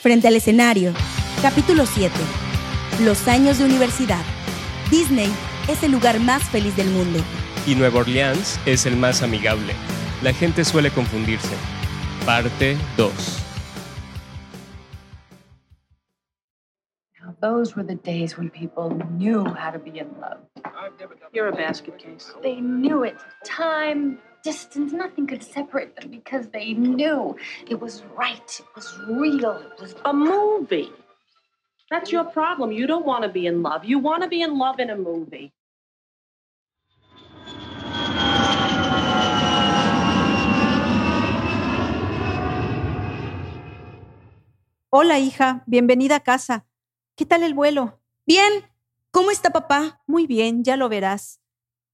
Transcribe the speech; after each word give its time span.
Frente 0.00 0.28
al 0.28 0.34
escenario. 0.34 0.94
Capítulo 1.42 1.84
7. 1.84 2.14
Los 3.04 3.28
años 3.28 3.58
de 3.58 3.66
universidad. 3.66 4.22
Disney 4.90 5.30
es 5.68 5.82
el 5.82 5.92
lugar 5.92 6.18
más 6.20 6.42
feliz 6.44 6.74
del 6.74 6.88
mundo. 6.88 7.18
Y 7.66 7.74
Nueva 7.74 8.00
Orleans 8.00 8.58
es 8.64 8.86
el 8.86 8.96
más 8.96 9.22
amigable. 9.22 9.74
La 10.22 10.32
gente 10.32 10.64
suele 10.64 10.90
confundirse. 10.90 11.54
Parte 12.24 12.78
2. 12.96 13.12
Now, 17.20 17.34
those 17.42 17.76
were 17.76 17.86
the 17.86 17.96
days 18.02 18.38
when 18.38 18.48
people 18.48 18.88
knew 19.18 19.44
how 19.44 19.70
to 19.70 19.78
be 19.78 19.98
in 19.98 20.08
love. 20.18 20.38
You're 21.34 21.48
a 21.48 21.54
basket 21.54 21.98
case. 21.98 22.32
They 22.42 22.58
knew 22.62 23.04
it. 23.04 23.16
Time, 23.44 24.18
distance, 24.42 24.92
nothing 24.92 25.26
could 25.26 25.42
separate 25.42 25.96
them 25.96 26.10
because 26.10 26.48
they 26.48 26.72
knew 26.74 27.36
it 27.68 27.80
was 27.80 28.02
right, 28.16 28.60
it 28.60 28.66
was 28.74 28.98
real, 29.08 29.56
it 29.56 29.80
was 29.80 29.94
A 30.04 30.12
movie. 30.12 30.90
That's 31.90 32.12
your 32.12 32.24
problem. 32.24 32.70
You 32.70 32.86
don't 32.86 33.04
want 33.04 33.24
to 33.24 33.28
be 33.28 33.46
in 33.46 33.62
love. 33.62 33.84
You 33.84 33.98
want 33.98 34.22
to 34.22 34.28
be 34.28 34.42
in 34.42 34.56
love 34.56 34.78
in 34.78 34.90
a 34.90 34.96
movie. 34.96 35.52
Hola, 44.92 45.18
hija, 45.18 45.62
bienvenida 45.66 46.16
a 46.16 46.20
casa. 46.20 46.66
¿Qué 47.16 47.26
tal 47.26 47.42
el 47.42 47.54
vuelo? 47.54 48.00
Bien, 48.26 48.52
¿cómo 49.10 49.30
está 49.30 49.50
papá? 49.50 50.00
Muy 50.06 50.26
bien, 50.26 50.62
ya 50.62 50.76
lo 50.76 50.88
verás. 50.88 51.40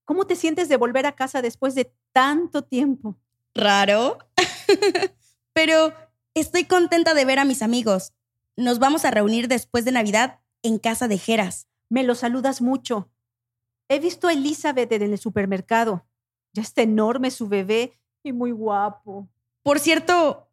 ¿Cómo 0.05 0.25
te 0.25 0.35
sientes 0.35 0.69
de 0.69 0.77
volver 0.77 1.05
a 1.05 1.13
casa 1.13 1.41
después 1.41 1.75
de 1.75 1.91
tanto 2.17 2.63
tiempo? 2.63 3.15
Raro. 3.53 4.17
Pero 5.53 5.93
estoy 6.33 6.63
contenta 6.63 7.13
de 7.13 7.25
ver 7.25 7.37
a 7.37 7.45
mis 7.45 7.61
amigos. 7.61 8.11
Nos 8.55 8.79
vamos 8.79 9.05
a 9.05 9.11
reunir 9.11 9.47
después 9.47 9.85
de 9.85 9.91
Navidad 9.91 10.39
en 10.63 10.79
casa 10.79 11.07
de 11.07 11.19
Jeras. 11.19 11.67
Me 11.89 12.03
lo 12.03 12.15
saludas 12.15 12.59
mucho. 12.59 13.11
He 13.87 13.99
visto 13.99 14.27
a 14.27 14.33
Elizabeth 14.33 14.91
en 14.93 15.03
el 15.03 15.19
supermercado. 15.19 16.07
Ya 16.53 16.63
está 16.63 16.81
enorme 16.81 17.29
su 17.29 17.47
bebé 17.47 17.93
y 18.23 18.33
muy 18.33 18.49
guapo. 18.49 19.29
Por 19.61 19.79
cierto, 19.79 20.49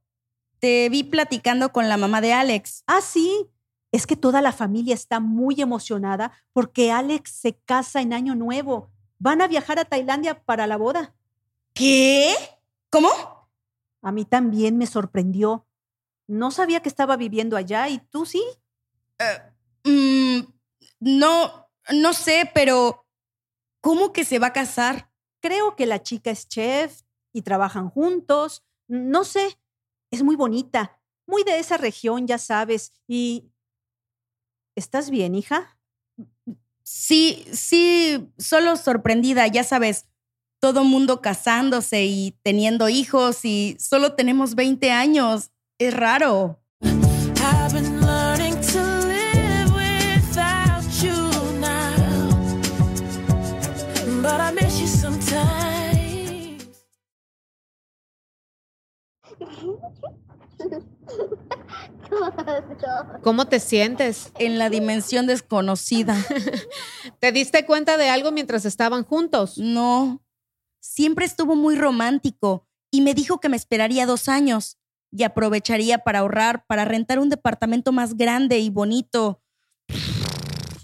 te 0.58 0.91
vi 0.91 1.02
platicando 1.02 1.72
con 1.72 1.89
la 1.89 1.96
mamá 1.96 2.20
de 2.20 2.34
Alex. 2.34 2.84
Ah, 2.86 3.00
sí. 3.00 3.48
Es 3.91 4.06
que 4.06 4.17
toda 4.17 4.42
la 4.42 4.52
familia 4.52 4.92
está 4.92 5.19
muy 5.19 5.62
emocionada 5.62 6.30
porque 6.52 6.92
Alex 6.92 7.30
se 7.30 7.55
casa 7.55 8.02
en 8.02 8.12
Año 8.12 8.34
Nuevo. 8.34 8.91
Van 9.19 9.41
a 9.41 9.48
viajar 9.48 9.78
a 9.78 9.86
Tailandia 9.86 10.44
para 10.44 10.67
la 10.67 10.77
boda. 10.77 11.14
¿Qué? 11.75 12.34
¿Cómo? 12.89 13.08
A 14.03 14.12
mí 14.12 14.25
también 14.25 14.78
me 14.78 14.86
sorprendió. 14.86 15.67
No 16.28 16.50
sabía 16.50 16.80
que 16.80 16.89
estaba 16.89 17.17
viviendo 17.17 17.56
allá 17.56 17.89
y 17.89 17.98
tú 17.98 18.25
sí. 18.25 18.42
Mm, 19.84 20.41
no, 21.00 21.69
no 21.92 22.12
sé, 22.12 22.50
pero 22.55 23.06
¿cómo 23.80 24.12
que 24.12 24.25
se 24.25 24.39
va 24.39 24.48
a 24.48 24.52
casar? 24.52 25.11
Creo 25.41 25.77
que 25.77 25.86
la 25.86 26.02
chica 26.02 26.30
es 26.30 26.48
chef 26.48 27.02
y 27.33 27.42
trabajan 27.42 27.91
juntos. 27.91 28.64
No 28.86 29.25
sé, 29.25 29.58
es 30.11 30.22
muy 30.22 30.36
bonita, 30.36 31.00
muy 31.27 31.42
de 31.42 31.58
esa 31.58 31.77
región, 31.77 32.27
ya 32.27 32.39
sabes. 32.39 32.92
Y... 33.08 33.50
¿Estás 34.77 35.11
bien, 35.11 35.34
hija? 35.34 35.78
Sí, 36.83 37.47
sí, 37.52 38.33
solo 38.39 38.77
sorprendida, 38.77 39.47
ya 39.48 39.64
sabes. 39.64 40.06
Todo 40.65 40.83
mundo 40.83 41.20
casándose 41.20 42.07
y 42.07 42.39
teniendo 42.43 42.89
hijos 42.89 43.45
y 43.45 43.77
solo 43.79 44.15
tenemos 44.15 44.55
20 44.55 44.93
años. 44.93 45.51
Es 45.79 45.93
raro. 45.93 46.59
¿Cómo 63.23 63.45
te 63.48 63.61
sientes? 63.61 64.33
En 64.39 64.58
la 64.58 64.70
dimensión 64.70 65.27
desconocida. 65.27 66.17
¿Te 67.20 67.33
diste 67.33 67.67
cuenta 67.67 67.98
de 67.98 68.08
algo 68.08 68.33
mientras 68.33 68.64
estaban 68.64 69.05
juntos? 69.05 69.58
No. 69.58 70.23
Siempre 70.84 71.24
estuvo 71.24 71.56
muy 71.56 71.77
romántico 71.77 72.68
y 72.90 73.00
me 73.00 73.14
dijo 73.14 73.40
que 73.40 73.48
me 73.48 73.56
esperaría 73.56 74.05
dos 74.05 74.28
años 74.28 74.77
y 75.11 75.22
aprovecharía 75.22 75.98
para 76.00 76.18
ahorrar, 76.18 76.67
para 76.67 76.84
rentar 76.84 77.18
un 77.18 77.30
departamento 77.30 77.90
más 77.90 78.18
grande 78.18 78.58
y 78.58 78.68
bonito. 78.68 79.42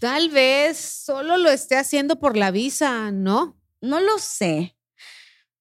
Tal 0.00 0.31
vez 0.31 0.78
solo 0.78 1.37
lo 1.37 1.50
esté 1.50 1.77
haciendo 1.77 2.19
por 2.19 2.39
la 2.39 2.50
visa, 2.50 3.10
¿no? 3.10 3.60
No 3.83 4.00
lo 4.00 4.19
sé. 4.19 4.75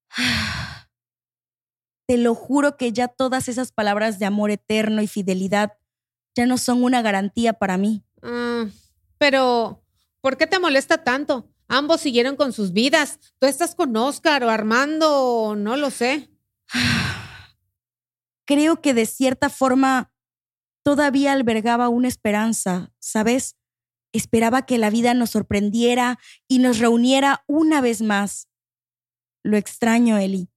Te 2.06 2.16
lo 2.16 2.34
juro 2.34 2.78
que 2.78 2.92
ya 2.92 3.08
todas 3.08 3.46
esas 3.46 3.72
palabras 3.72 4.18
de 4.18 4.24
amor 4.24 4.50
eterno 4.50 5.02
y 5.02 5.06
fidelidad 5.06 5.76
ya 6.34 6.46
no 6.46 6.56
son 6.56 6.82
una 6.82 7.02
garantía 7.02 7.52
para 7.52 7.76
mí. 7.76 8.02
Ah, 8.22 8.64
pero, 9.18 9.84
¿por 10.22 10.38
qué 10.38 10.46
te 10.46 10.58
molesta 10.58 11.04
tanto? 11.04 11.46
Ambos 11.72 12.00
siguieron 12.00 12.34
con 12.34 12.52
sus 12.52 12.72
vidas. 12.72 13.20
Tú 13.38 13.46
estás 13.46 13.76
con 13.76 13.96
Oscar 13.96 14.42
o 14.42 14.50
Armando, 14.50 15.54
no 15.56 15.76
lo 15.76 15.90
sé. 15.90 16.28
Creo 18.44 18.82
que 18.82 18.92
de 18.92 19.06
cierta 19.06 19.48
forma 19.48 20.12
todavía 20.82 21.30
albergaba 21.30 21.88
una 21.88 22.08
esperanza, 22.08 22.92
¿sabes? 22.98 23.56
Esperaba 24.12 24.66
que 24.66 24.78
la 24.78 24.90
vida 24.90 25.14
nos 25.14 25.30
sorprendiera 25.30 26.18
y 26.48 26.58
nos 26.58 26.80
reuniera 26.80 27.44
una 27.46 27.80
vez 27.80 28.02
más. 28.02 28.48
Lo 29.44 29.56
extraño, 29.56 30.18
Eli. 30.18 30.50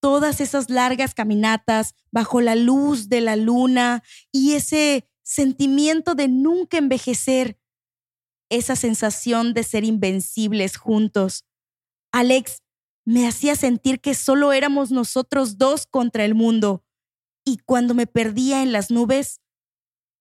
Todas 0.00 0.40
esas 0.40 0.70
largas 0.70 1.14
caminatas 1.14 1.96
bajo 2.12 2.40
la 2.40 2.54
luz 2.54 3.08
de 3.08 3.20
la 3.20 3.34
luna 3.34 4.04
y 4.30 4.52
ese 4.52 5.10
sentimiento 5.24 6.14
de 6.14 6.28
nunca 6.28 6.78
envejecer, 6.78 7.58
esa 8.54 8.76
sensación 8.76 9.54
de 9.54 9.62
ser 9.62 9.84
invencibles 9.84 10.76
juntos. 10.76 11.44
Alex 12.12 12.62
me 13.04 13.26
hacía 13.26 13.56
sentir 13.56 14.00
que 14.00 14.14
solo 14.14 14.52
éramos 14.52 14.90
nosotros 14.90 15.58
dos 15.58 15.86
contra 15.86 16.24
el 16.24 16.34
mundo 16.34 16.84
y 17.44 17.58
cuando 17.58 17.94
me 17.94 18.06
perdía 18.06 18.62
en 18.62 18.72
las 18.72 18.90
nubes, 18.90 19.40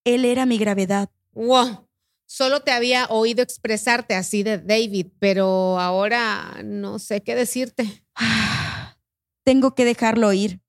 él 0.03 0.25
era 0.25 0.45
mi 0.45 0.57
gravedad. 0.57 1.09
Wow. 1.31 1.87
Solo 2.25 2.61
te 2.61 2.71
había 2.71 3.05
oído 3.07 3.43
expresarte 3.43 4.15
así 4.15 4.43
de 4.43 4.57
David, 4.57 5.07
pero 5.19 5.79
ahora 5.79 6.61
no 6.63 6.99
sé 6.99 7.21
qué 7.21 7.35
decirte. 7.35 8.05
Tengo 9.45 9.75
que 9.75 9.85
dejarlo 9.85 10.33
ir. 10.33 10.61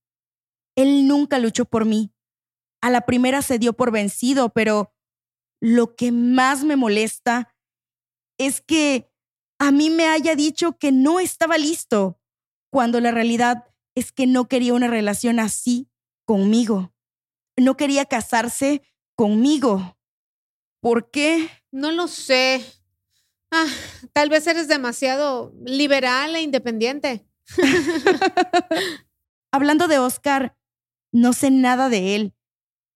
Él 0.77 1.07
nunca 1.07 1.39
luchó 1.39 1.65
por 1.65 1.85
mí. 1.85 2.13
A 2.81 2.91
la 2.91 3.03
primera 3.07 3.41
se 3.43 3.59
dio 3.59 3.73
por 3.73 3.93
vencido, 3.93 4.51
pero 4.51 4.93
lo 5.61 5.97
que 5.97 6.13
más 6.13 6.65
me 6.65 6.77
molesta 6.77 7.54
es 8.39 8.61
que 8.61 9.11
a 9.59 9.71
mí 9.71 9.91
me 9.91 10.09
haya 10.09 10.35
dicho 10.35 10.79
que 10.79 10.93
no 10.93 11.21
estaba 11.21 11.59
listo, 11.59 12.19
cuando 12.71 13.01
la 13.01 13.13
realidad 13.13 13.65
es 13.95 14.11
que 14.11 14.27
no 14.27 14.49
quería 14.49 14.75
una 14.75 14.89
relación 14.89 15.39
así 15.39 15.89
conmigo. 16.27 16.93
No 17.57 17.77
quería 17.77 18.05
casarse 18.05 18.83
conmigo. 19.17 19.97
¿Por 20.81 21.11
qué? 21.11 21.49
No 21.71 21.93
lo 21.93 22.09
sé. 22.09 22.65
Ah, 23.53 23.69
tal 24.13 24.29
vez 24.29 24.47
eres 24.49 24.67
demasiado 24.67 25.55
liberal 25.65 26.35
e 26.35 26.43
independiente. 26.43 27.25
Hablando 29.53 29.87
de 29.87 30.01
Oscar, 30.01 30.57
no 31.13 31.33
sé 31.33 31.53
nada 31.53 31.89
de 31.89 32.17
él 32.17 32.35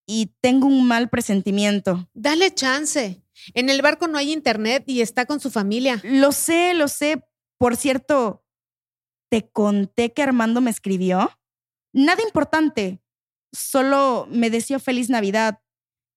y 0.05 0.33
tengo 0.41 0.67
un 0.67 0.85
mal 0.85 1.09
presentimiento. 1.09 2.09
Dale 2.13 2.53
chance. 2.53 3.23
En 3.53 3.69
el 3.69 3.81
barco 3.81 4.07
no 4.07 4.17
hay 4.17 4.31
internet 4.31 4.83
y 4.87 5.01
está 5.01 5.25
con 5.25 5.39
su 5.39 5.49
familia. 5.49 5.99
Lo 6.03 6.31
sé, 6.31 6.73
lo 6.73 6.87
sé. 6.87 7.23
Por 7.57 7.75
cierto, 7.75 8.45
¿te 9.29 9.49
conté 9.49 10.13
que 10.13 10.23
Armando 10.23 10.61
me 10.61 10.71
escribió? 10.71 11.31
Nada 11.93 12.21
importante. 12.23 13.01
Solo 13.51 14.27
me 14.29 14.49
deseó 14.49 14.79
feliz 14.79 15.09
Navidad 15.09 15.61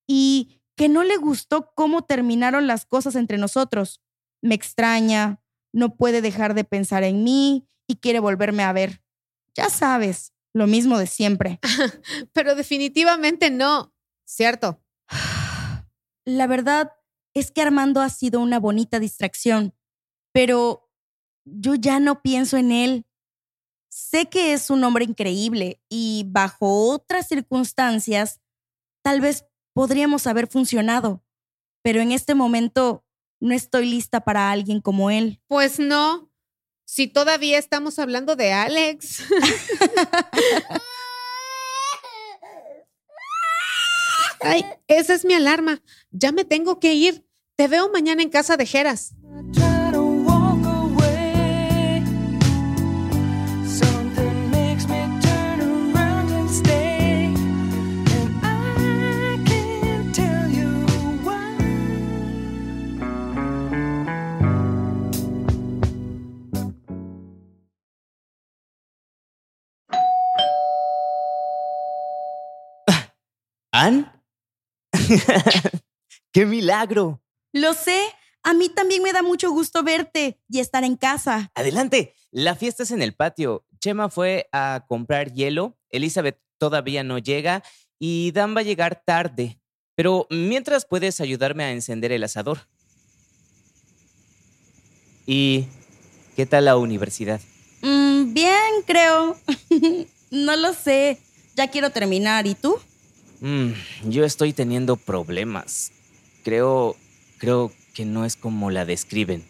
y 0.06 0.60
que 0.76 0.88
no 0.88 1.04
le 1.04 1.16
gustó 1.16 1.72
cómo 1.74 2.02
terminaron 2.02 2.66
las 2.66 2.86
cosas 2.86 3.14
entre 3.14 3.38
nosotros. 3.38 4.00
Me 4.42 4.54
extraña, 4.54 5.40
no 5.72 5.96
puede 5.96 6.20
dejar 6.20 6.54
de 6.54 6.64
pensar 6.64 7.04
en 7.04 7.24
mí 7.24 7.66
y 7.86 7.96
quiere 7.96 8.18
volverme 8.18 8.62
a 8.62 8.72
ver. 8.72 9.02
Ya 9.54 9.68
sabes, 9.70 10.32
lo 10.52 10.66
mismo 10.66 10.98
de 10.98 11.06
siempre. 11.06 11.60
Pero 12.32 12.54
definitivamente 12.54 13.50
no. 13.50 13.94
¿Cierto? 14.24 14.82
La 16.24 16.46
verdad 16.46 16.92
es 17.34 17.50
que 17.50 17.62
Armando 17.62 18.00
ha 18.00 18.10
sido 18.10 18.40
una 18.40 18.58
bonita 18.58 18.98
distracción, 19.00 19.74
pero 20.32 20.90
yo 21.44 21.74
ya 21.74 22.00
no 22.00 22.22
pienso 22.22 22.56
en 22.56 22.72
él. 22.72 23.06
Sé 23.88 24.28
que 24.28 24.52
es 24.52 24.70
un 24.70 24.84
hombre 24.84 25.04
increíble 25.04 25.82
y 25.88 26.24
bajo 26.28 26.90
otras 26.90 27.28
circunstancias 27.28 28.40
tal 29.02 29.20
vez 29.20 29.44
podríamos 29.74 30.26
haber 30.26 30.46
funcionado, 30.46 31.24
pero 31.82 32.00
en 32.00 32.12
este 32.12 32.34
momento 32.34 33.04
no 33.40 33.54
estoy 33.54 33.90
lista 33.90 34.20
para 34.20 34.50
alguien 34.50 34.80
como 34.80 35.10
él. 35.10 35.42
Pues 35.48 35.78
no. 35.78 36.30
Si 36.84 37.08
todavía 37.08 37.58
estamos 37.58 37.98
hablando 37.98 38.36
de 38.36 38.52
Alex. 38.52 39.24
Ay, 44.42 44.64
esa 44.88 45.14
es 45.14 45.24
mi 45.24 45.34
alarma. 45.34 45.82
Ya 46.10 46.32
me 46.32 46.44
tengo 46.44 46.80
que 46.80 46.94
ir. 46.94 47.26
Te 47.56 47.68
veo 47.68 47.90
mañana 47.90 48.22
en 48.22 48.30
casa 48.30 48.56
de 48.56 48.66
Jeras. 48.66 49.14
¡Qué 76.32 76.46
milagro! 76.46 77.22
Lo 77.52 77.74
sé, 77.74 78.00
a 78.42 78.54
mí 78.54 78.68
también 78.68 79.02
me 79.02 79.12
da 79.12 79.22
mucho 79.22 79.50
gusto 79.50 79.82
verte 79.82 80.40
y 80.48 80.60
estar 80.60 80.84
en 80.84 80.96
casa. 80.96 81.50
Adelante, 81.54 82.14
la 82.30 82.54
fiesta 82.54 82.82
es 82.82 82.90
en 82.90 83.02
el 83.02 83.14
patio. 83.14 83.66
Chema 83.78 84.08
fue 84.08 84.48
a 84.52 84.84
comprar 84.88 85.32
hielo, 85.32 85.78
Elizabeth 85.90 86.38
todavía 86.58 87.02
no 87.02 87.18
llega 87.18 87.62
y 87.98 88.30
Dan 88.32 88.56
va 88.56 88.60
a 88.60 88.64
llegar 88.64 89.02
tarde. 89.04 89.60
Pero 89.94 90.26
mientras 90.30 90.86
puedes 90.86 91.20
ayudarme 91.20 91.64
a 91.64 91.72
encender 91.72 92.12
el 92.12 92.24
asador. 92.24 92.68
¿Y 95.26 95.66
qué 96.34 96.46
tal 96.46 96.64
la 96.64 96.76
universidad? 96.76 97.40
Mm, 97.82 98.32
bien, 98.32 98.82
creo. 98.86 99.36
no 100.30 100.56
lo 100.56 100.72
sé. 100.72 101.18
Ya 101.54 101.68
quiero 101.68 101.90
terminar. 101.90 102.46
¿Y 102.46 102.54
tú? 102.54 102.76
Mm, 103.42 103.72
yo 104.08 104.24
estoy 104.24 104.52
teniendo 104.52 104.96
problemas. 104.96 105.90
Creo, 106.44 106.96
creo 107.38 107.72
que 107.92 108.04
no 108.04 108.24
es 108.24 108.36
como 108.36 108.70
la 108.70 108.84
describen. 108.84 109.44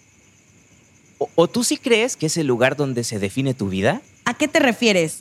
¿O, 1.19 1.29
o 1.35 1.47
tú 1.47 1.63
sí 1.63 1.77
crees 1.77 2.17
que 2.17 2.27
es 2.27 2.39
el 2.39 2.47
lugar 2.47 2.75
donde 2.75 3.05
se 3.05 3.19
define 3.19 3.53
tu 3.53 3.69
vida? 3.69 4.01
¿A 4.25 4.33
qué 4.33 4.49
te 4.49 4.61
refieres? 4.61 5.21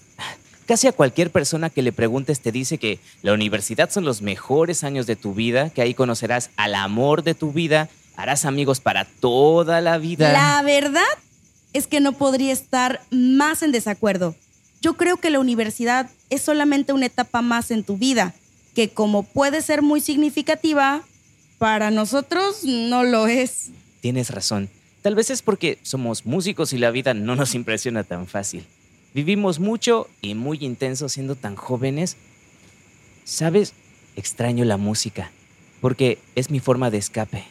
Casi 0.65 0.88
a 0.88 0.94
cualquier 0.94 1.31
persona 1.31 1.69
que 1.69 1.81
le 1.81 1.91
preguntes 1.91 2.39
te 2.39 2.53
dice 2.53 2.77
que 2.77 3.00
la 3.21 3.33
universidad 3.33 3.89
son 3.89 4.06
los 4.06 4.21
mejores 4.21 4.85
años 4.85 5.06
de 5.06 5.17
tu 5.17 5.33
vida, 5.33 5.69
que 5.69 5.81
ahí 5.81 5.94
conocerás 5.94 6.50
al 6.56 6.75
amor 6.75 7.24
de 7.24 7.35
tu 7.35 7.51
vida, 7.51 7.89
harás 8.15 8.45
amigos 8.45 8.79
para 8.79 9.03
toda 9.03 9.81
la 9.81 9.97
vida. 9.97 10.31
La 10.31 10.62
verdad 10.63 11.03
es 11.74 11.88
que 11.88 12.00
no 12.00 12.13
podría 12.13 12.53
estar 12.53 13.01
más 13.12 13.63
en 13.63 13.74
desacuerdo. 13.74 14.33
Yo 14.81 14.95
creo 14.95 15.17
que 15.17 15.29
la 15.29 15.41
universidad 15.41 16.09
es 16.29 16.41
solamente 16.41 16.94
una 16.94 17.07
etapa 17.07 17.41
más 17.41 17.69
en 17.71 17.83
tu 17.83 17.97
vida, 17.97 18.33
que 18.75 18.89
como 18.89 19.23
puede 19.23 19.62
ser 19.62 19.81
muy 19.81 20.01
significativa, 20.01 21.03
para 21.57 21.91
nosotros 21.91 22.63
no 22.63 23.03
lo 23.03 23.27
es. 23.27 23.69
Tienes 24.01 24.29
razón. 24.29 24.69
Tal 25.01 25.15
vez 25.15 25.29
es 25.29 25.41
porque 25.41 25.79
somos 25.81 26.25
músicos 26.25 26.73
y 26.73 26.77
la 26.77 26.91
vida 26.91 27.13
no 27.13 27.35
nos 27.35 27.56
impresiona 27.56 28.03
tan 28.03 28.27
fácil. 28.27 28.65
Vivimos 29.13 29.59
mucho 29.59 30.07
y 30.21 30.35
muy 30.35 30.59
intenso 30.62 31.09
siendo 31.09 31.35
tan 31.35 31.56
jóvenes. 31.56 32.18
¿Sabes? 33.23 33.73
Extraño 34.15 34.65
la 34.65 34.77
música, 34.77 35.31
porque 35.79 36.17
es 36.35 36.50
mi 36.50 36.59
forma 36.59 36.89
de 36.89 36.97
escape. 36.97 37.44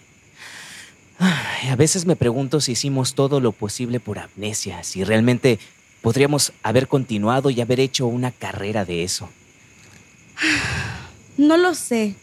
Ay, 1.18 1.68
A 1.68 1.76
veces 1.76 2.06
me 2.06 2.16
pregunto 2.16 2.60
si 2.60 2.72
hicimos 2.72 3.14
todo 3.14 3.40
lo 3.40 3.52
posible 3.52 4.00
por 4.00 4.18
amnesia, 4.18 4.82
si 4.82 5.04
realmente 5.04 5.58
podríamos 6.00 6.52
haber 6.62 6.88
continuado 6.88 7.50
y 7.50 7.60
haber 7.60 7.80
hecho 7.80 8.06
una 8.06 8.30
carrera 8.30 8.84
de 8.84 9.04
eso. 9.04 9.28
No 11.40 11.56
lo 11.56 11.74
sé. 11.74 12.16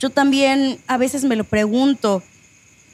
Yo 0.00 0.08
también 0.08 0.78
a 0.86 0.96
veces 0.96 1.24
me 1.24 1.36
lo 1.36 1.44
pregunto, 1.44 2.22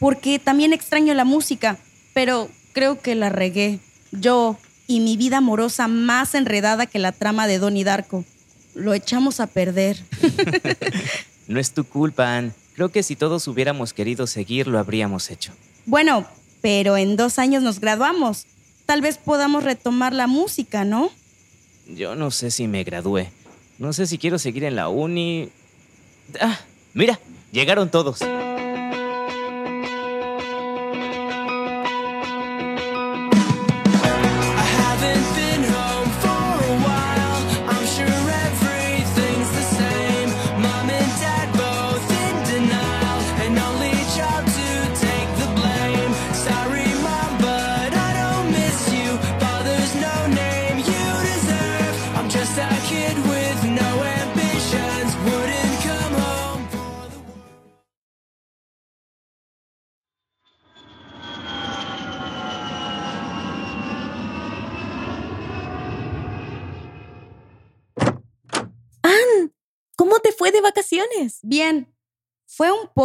porque 0.01 0.41
también 0.41 0.73
extraño 0.73 1.15
la 1.15 1.25
música, 1.25 1.79
pero 2.13 2.51
creo 2.73 3.01
que 3.01 3.15
la 3.15 3.29
regué. 3.29 3.79
Yo 4.11 4.59
y 4.89 4.99
mi 4.99 5.17
vida 5.17 5.37
amorosa 5.37 5.87
más 5.87 6.35
enredada 6.35 6.87
que 6.87 6.99
la 6.99 7.13
trama 7.13 7.47
de 7.47 7.61
Donnie 7.61 7.85
Darko. 7.85 8.25
Lo 8.75 8.93
echamos 8.93 9.39
a 9.39 9.47
perder. 9.47 10.03
No 11.49 11.59
es 11.59 11.73
tu 11.73 11.85
culpa, 11.85 12.37
Ann. 12.37 12.55
Creo 12.77 12.91
que 12.91 13.03
si 13.03 13.17
todos 13.17 13.47
hubiéramos 13.49 13.93
querido 13.93 14.29
seguir, 14.29 14.69
lo 14.69 14.79
habríamos 14.79 15.29
hecho. 15.29 15.53
Bueno, 15.87 16.25
pero 16.63 16.97
en 16.97 17.17
dos 17.17 17.39
años 17.41 17.65
nos 17.65 17.81
graduamos. 17.81 18.47
Tal 18.87 19.03
vez 19.03 19.19
podamos 19.19 19.65
retomar 19.65 20.15
la 20.15 20.29
música, 20.29 20.85
¿no? 20.85 21.11
Yo 21.89 22.15
no 22.15 22.31
sé 22.31 22.53
si 22.53 22.69
me 22.69 22.85
gradué. 22.85 23.33
No 23.83 23.93
sé 23.93 24.07
si 24.07 24.17
quiero 24.17 24.39
seguir 24.39 24.63
en 24.63 24.77
la 24.77 24.89
uni. 24.89 25.49
Ah, 26.41 26.57
mira, 26.95 27.19
llegaron 27.51 27.91
todos. 27.91 28.21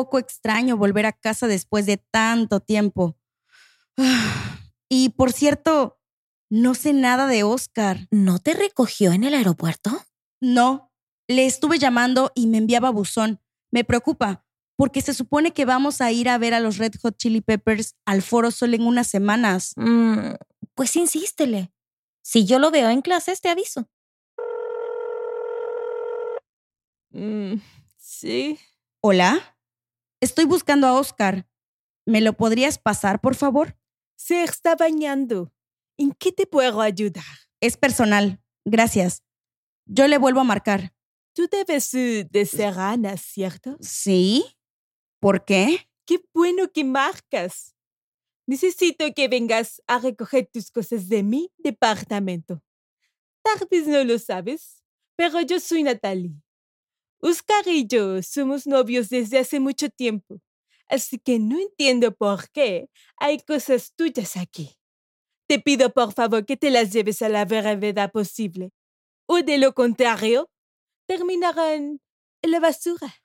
Poco 0.08 0.20
extraño 0.20 0.78
volver 0.78 1.06
a 1.06 1.12
casa 1.12 1.48
después 1.48 1.86
de 1.86 1.98
tanto 1.98 2.62
tiempo. 2.62 3.18
Y 4.90 5.10
por 5.10 5.34
cierto, 5.34 6.00
no 6.50 6.76
sé 6.76 6.94
nada 6.94 7.28
de 7.28 7.44
Oscar. 7.44 8.08
¿No 8.10 8.40
te 8.40 8.54
recogió 8.54 9.12
en 9.12 9.26
el 9.26 9.34
aeropuerto? 9.34 9.92
No, 10.40 10.94
le 11.28 11.46
estuve 11.46 11.78
llamando 11.78 12.32
y 12.36 12.48
me 12.48 12.58
enviaba 12.58 12.90
buzón. 12.90 13.42
Me 13.70 13.84
preocupa, 13.84 14.46
porque 14.78 15.02
se 15.02 15.14
supone 15.14 15.52
que 15.52 15.66
vamos 15.66 16.00
a 16.00 16.10
ir 16.14 16.30
a 16.30 16.38
ver 16.38 16.54
a 16.54 16.62
los 16.62 16.78
Red 16.78 16.94
Hot 17.02 17.18
Chili 17.18 17.42
Peppers 17.42 17.98
al 18.06 18.22
Foro 18.22 18.50
Sol 18.50 18.74
en 18.74 18.84
unas 18.84 19.08
semanas. 19.08 19.74
Mm, 19.76 20.36
pues 20.74 20.96
insístele. 20.96 21.74
Si 22.22 22.46
yo 22.46 22.60
lo 22.60 22.72
veo 22.72 22.90
en 22.90 23.02
clases, 23.02 23.42
te 23.42 23.50
aviso. 23.50 23.90
Mm, 27.10 27.56
sí. 27.98 28.58
Hola, 29.02 29.57
estoy 30.22 30.46
buscando 30.46 30.88
a 30.88 30.94
Oscar. 30.94 31.48
¿Me 32.06 32.22
lo 32.22 32.34
podrías 32.34 32.78
pasar, 32.78 33.20
por 33.20 33.36
favor? 33.36 33.78
Se 34.16 34.44
está 34.44 34.76
bañando. 34.76 35.54
¿En 35.98 36.14
qué 36.14 36.32
te 36.32 36.48
puedo 36.48 36.82
ayudar? 36.82 37.24
Es 37.60 37.78
personal. 37.78 38.42
Gracias. 38.66 39.24
Yo 39.86 40.08
le 40.08 40.18
vuelvo 40.18 40.42
a 40.42 40.46
marcar. 40.46 40.94
Tú 41.34 41.48
debes 41.52 41.94
eh, 41.94 42.28
de 42.30 42.46
ser 42.46 42.80
Ana, 42.80 43.18
¿cierto? 43.18 43.78
¿Sí? 43.80 44.46
¿Por 45.20 45.46
qué? 45.46 45.90
Qué 46.06 46.20
bueno 46.34 46.72
que 46.72 46.84
marcas. 46.84 47.76
Necesito 48.46 49.06
que 49.14 49.28
vengas 49.28 49.82
a 49.88 50.00
recoger 50.00 50.48
tus 50.52 50.72
cosas 50.72 51.10
de 51.10 51.22
mi 51.24 51.52
departamento. 51.58 52.64
Tal 53.44 53.68
vez 53.70 53.88
no 53.88 54.04
lo 54.04 54.18
sabes, 54.18 54.84
pero 55.16 55.42
yo 55.42 55.60
soy 55.60 55.84
Natalie. 55.84 56.42
Oscar 57.22 57.68
y 57.68 57.88
yo 57.88 58.22
somos 58.24 58.68
novios 58.68 59.10
desde 59.10 59.40
hace 59.40 59.60
mucho 59.60 59.90
tiempo, 59.90 60.40
así 60.88 61.18
que 61.20 61.40
no 61.40 61.60
entiendo 61.60 62.14
por 62.16 62.50
qué 62.50 62.90
hay 63.18 63.40
cosas 63.40 63.94
tuyas 63.96 64.38
aquí. 64.38 64.78
Te 65.48 65.60
pido 65.60 65.92
por 65.94 66.14
favor 66.14 66.46
que 66.46 66.58
te 66.58 66.70
las 66.72 66.92
lleves 66.92 67.22
a 67.22 67.30
la 67.30 67.46
brevedad 67.46 68.12
posible, 68.12 68.72
o 69.28 69.42
de 69.42 69.58
lo 69.58 69.74
contrario, 69.74 70.50
terminarán 71.08 72.02
en 72.42 72.52
la 72.52 72.60
basura. 72.60 73.16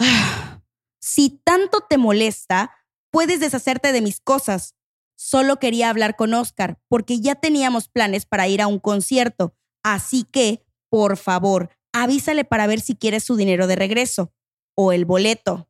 Ah, 0.00 0.62
Si 1.00 1.30
tanto 1.44 1.80
te 1.88 1.98
molesta, 1.98 2.74
puedes 3.10 3.40
deshacerte 3.40 3.92
de 3.92 4.00
mis 4.02 4.20
cosas. 4.20 4.74
Solo 5.16 5.58
quería 5.58 5.90
hablar 5.90 6.16
con 6.16 6.34
Oscar 6.34 6.78
porque 6.88 7.20
ya 7.20 7.34
teníamos 7.34 7.88
planes 7.88 8.26
para 8.26 8.48
ir 8.48 8.62
a 8.62 8.66
un 8.68 8.78
concierto. 8.78 9.54
Así 9.82 10.24
que, 10.24 10.64
por 10.90 11.16
favor, 11.16 11.70
Avísale 12.00 12.44
para 12.44 12.68
ver 12.68 12.80
si 12.80 12.94
quieres 12.94 13.24
su 13.24 13.34
dinero 13.34 13.66
de 13.66 13.74
regreso 13.74 14.32
o 14.76 14.92
el 14.92 15.04
boleto. 15.04 15.68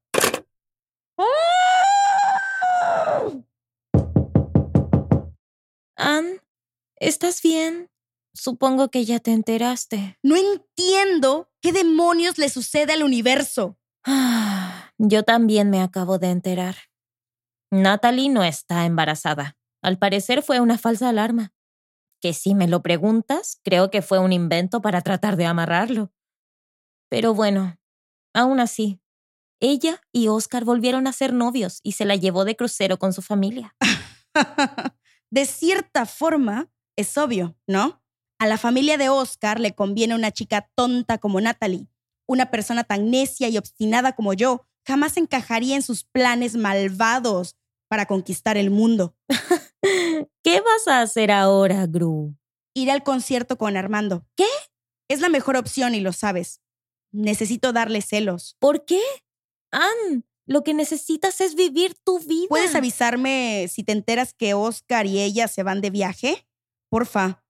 Ann, 5.97 6.43
¿estás 6.97 7.41
bien? 7.41 7.91
Supongo 8.35 8.91
que 8.91 9.07
ya 9.07 9.21
te 9.21 9.33
enteraste. 9.33 10.19
No 10.23 10.37
entiendo 10.37 11.51
qué 11.63 11.73
demonios 11.73 12.37
le 12.37 12.51
sucede 12.51 12.93
al 12.93 13.03
universo. 13.03 13.79
Ah, 14.05 14.93
Yo 14.99 15.23
también 15.23 15.71
me 15.71 15.81
acabo 15.81 16.19
de 16.19 16.29
enterar. 16.29 16.77
Natalie 17.71 18.29
no 18.29 18.45
está 18.45 18.85
embarazada. 18.85 19.57
Al 19.81 19.99
parecer 19.99 20.43
fue 20.43 20.61
una 20.61 20.77
falsa 20.77 21.09
alarma. 21.09 21.55
Que 22.21 22.35
si 22.35 22.55
me 22.55 22.69
lo 22.69 22.83
preguntas, 22.83 23.61
creo 23.65 23.91
que 23.91 24.03
fue 24.03 24.19
un 24.19 24.35
invento 24.35 24.83
para 24.83 25.01
tratar 25.01 25.37
de 25.37 25.47
amarrarlo. 25.47 26.13
Pero 27.09 27.35
bueno, 27.35 27.79
aún 28.35 28.61
así, 28.61 29.01
ella 29.61 30.01
y 30.13 30.29
Oscar 30.29 30.65
volvieron 30.65 31.07
a 31.07 31.13
ser 31.13 31.33
novios 31.33 31.81
y 31.83 31.93
se 31.93 32.05
la 32.05 32.17
llevó 32.17 32.45
de 32.45 32.57
crucero 32.57 32.99
con 32.99 33.13
su 33.13 33.23
familia. 33.23 33.75
de 35.31 35.47
cierta 35.47 36.07
forma, 36.07 36.71
es 36.97 37.17
obvio, 37.17 37.57
¿no? 37.67 38.03
A 38.39 38.47
la 38.47 38.59
familia 38.59 38.99
de 38.99 39.09
Oscar 39.09 39.59
le 39.59 39.75
conviene 39.75 40.15
una 40.15 40.31
chica 40.31 40.71
tonta 40.75 41.19
como 41.19 41.41
Natalie. 41.41 41.89
Una 42.27 42.51
persona 42.51 42.85
tan 42.85 43.11
necia 43.11 43.49
y 43.49 43.59
obstinada 43.59 44.13
como 44.13 44.33
yo 44.33 44.67
jamás 44.87 45.17
encajaría 45.17 45.75
en 45.75 45.83
sus 45.83 46.05
planes 46.05 46.57
malvados 46.57 47.57
para 47.89 48.07
conquistar 48.07 48.57
el 48.57 48.71
mundo. 48.71 49.17
¿Qué 50.43 50.61
vas 50.61 50.87
a 50.89 51.01
hacer 51.01 51.31
ahora, 51.31 51.87
Gru? 51.87 52.37
Ir 52.75 52.91
al 52.91 53.03
concierto 53.03 53.59
con 53.59 53.77
Armando. 53.77 54.25
¿Qué? 54.37 54.47
Es 55.09 55.21
la 55.21 55.29
mejor 55.29 55.57
opción 55.57 55.95
y 55.95 56.01
lo 56.01 56.13
sabes. 56.13 56.61
Necesito 57.13 57.73
darle 57.73 58.03
celos. 58.03 58.57
¿Por 58.59 58.85
qué? 58.85 59.01
Ann, 59.71 60.25
lo 60.47 60.65
que 60.65 60.75
necesitas 60.75 61.41
es 61.41 61.55
vivir 61.55 61.95
tu 62.05 62.19
vida. 62.21 62.49
¿Puedes 62.49 62.75
avisarme 62.75 63.67
si 63.69 63.85
te 63.85 63.93
enteras 63.93 64.33
que 64.33 64.55
Oscar 64.55 65.07
y 65.07 65.21
ella 65.21 65.49
se 65.49 65.63
van 65.63 65.81
de 65.81 65.91
viaje? 65.91 66.47
Porfa, 66.91 67.45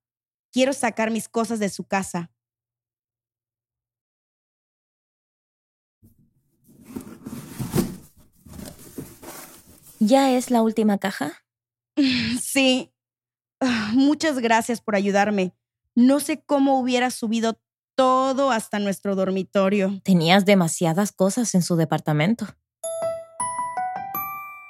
quiero 0.52 0.72
sacar 0.72 1.10
mis 1.10 1.28
cosas 1.28 1.60
de 1.60 1.68
su 1.68 1.84
casa. 1.84 2.32
¿Ya 10.00 10.32
es 10.36 10.50
la 10.50 10.62
última 10.62 10.98
caja? 10.98 11.44
Sí. 12.40 12.92
Ah, 13.60 13.90
Muchas 13.94 14.38
gracias 14.38 14.80
por 14.80 14.94
ayudarme. 14.94 15.52
No 15.96 16.20
sé 16.20 16.40
cómo 16.42 16.78
hubiera 16.78 17.10
subido 17.10 17.60
todo 17.98 18.52
hasta 18.52 18.78
nuestro 18.78 19.16
dormitorio. 19.16 20.00
Tenías 20.04 20.44
demasiadas 20.44 21.10
cosas 21.10 21.52
en 21.56 21.62
su 21.62 21.74
departamento. 21.74 22.46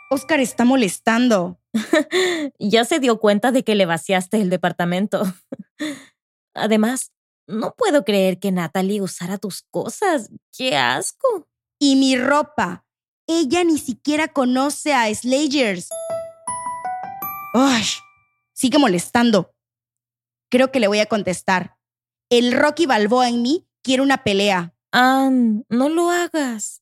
Oscar 0.09 0.41
está 0.41 0.65
molestando. 0.65 1.61
ya 2.59 2.87
se 2.87 3.01
dio 3.01 3.21
cuenta 3.21 3.53
de 3.53 3.65
que 3.65 3.75
le 3.75 3.85
vaciaste 3.85 4.41
el 4.41 4.49
departamento. 4.49 5.23
Además, 6.55 7.13
no 7.47 7.75
puedo 7.77 8.03
creer 8.03 8.39
que 8.39 8.51
Natalie 8.51 9.03
usara 9.03 9.37
tus 9.37 9.63
cosas. 9.71 10.31
¡Qué 10.57 10.79
asco! 10.79 11.47
Y 11.79 11.97
mi 11.97 12.17
ropa. 12.17 12.87
Ella 13.27 13.63
ni 13.63 13.77
siquiera 13.77 14.29
conoce 14.29 14.95
a 14.95 15.15
Slayers. 15.15 15.91
¡Ay! 17.53 17.85
Sigue 18.55 18.79
molestando. 18.79 19.55
Creo 20.51 20.73
que 20.73 20.81
le 20.81 20.89
voy 20.89 21.01
a 21.01 21.07
contestar. 21.07 21.78
El 22.31 22.53
Rocky 22.53 22.85
Balboa 22.85 23.31
en 23.31 23.41
mí 23.41 23.67
quiere 23.83 24.03
una 24.03 24.23
pelea. 24.23 24.75
Ann, 24.93 25.65
no 25.71 25.89
lo 25.89 26.11
hagas. 26.11 26.79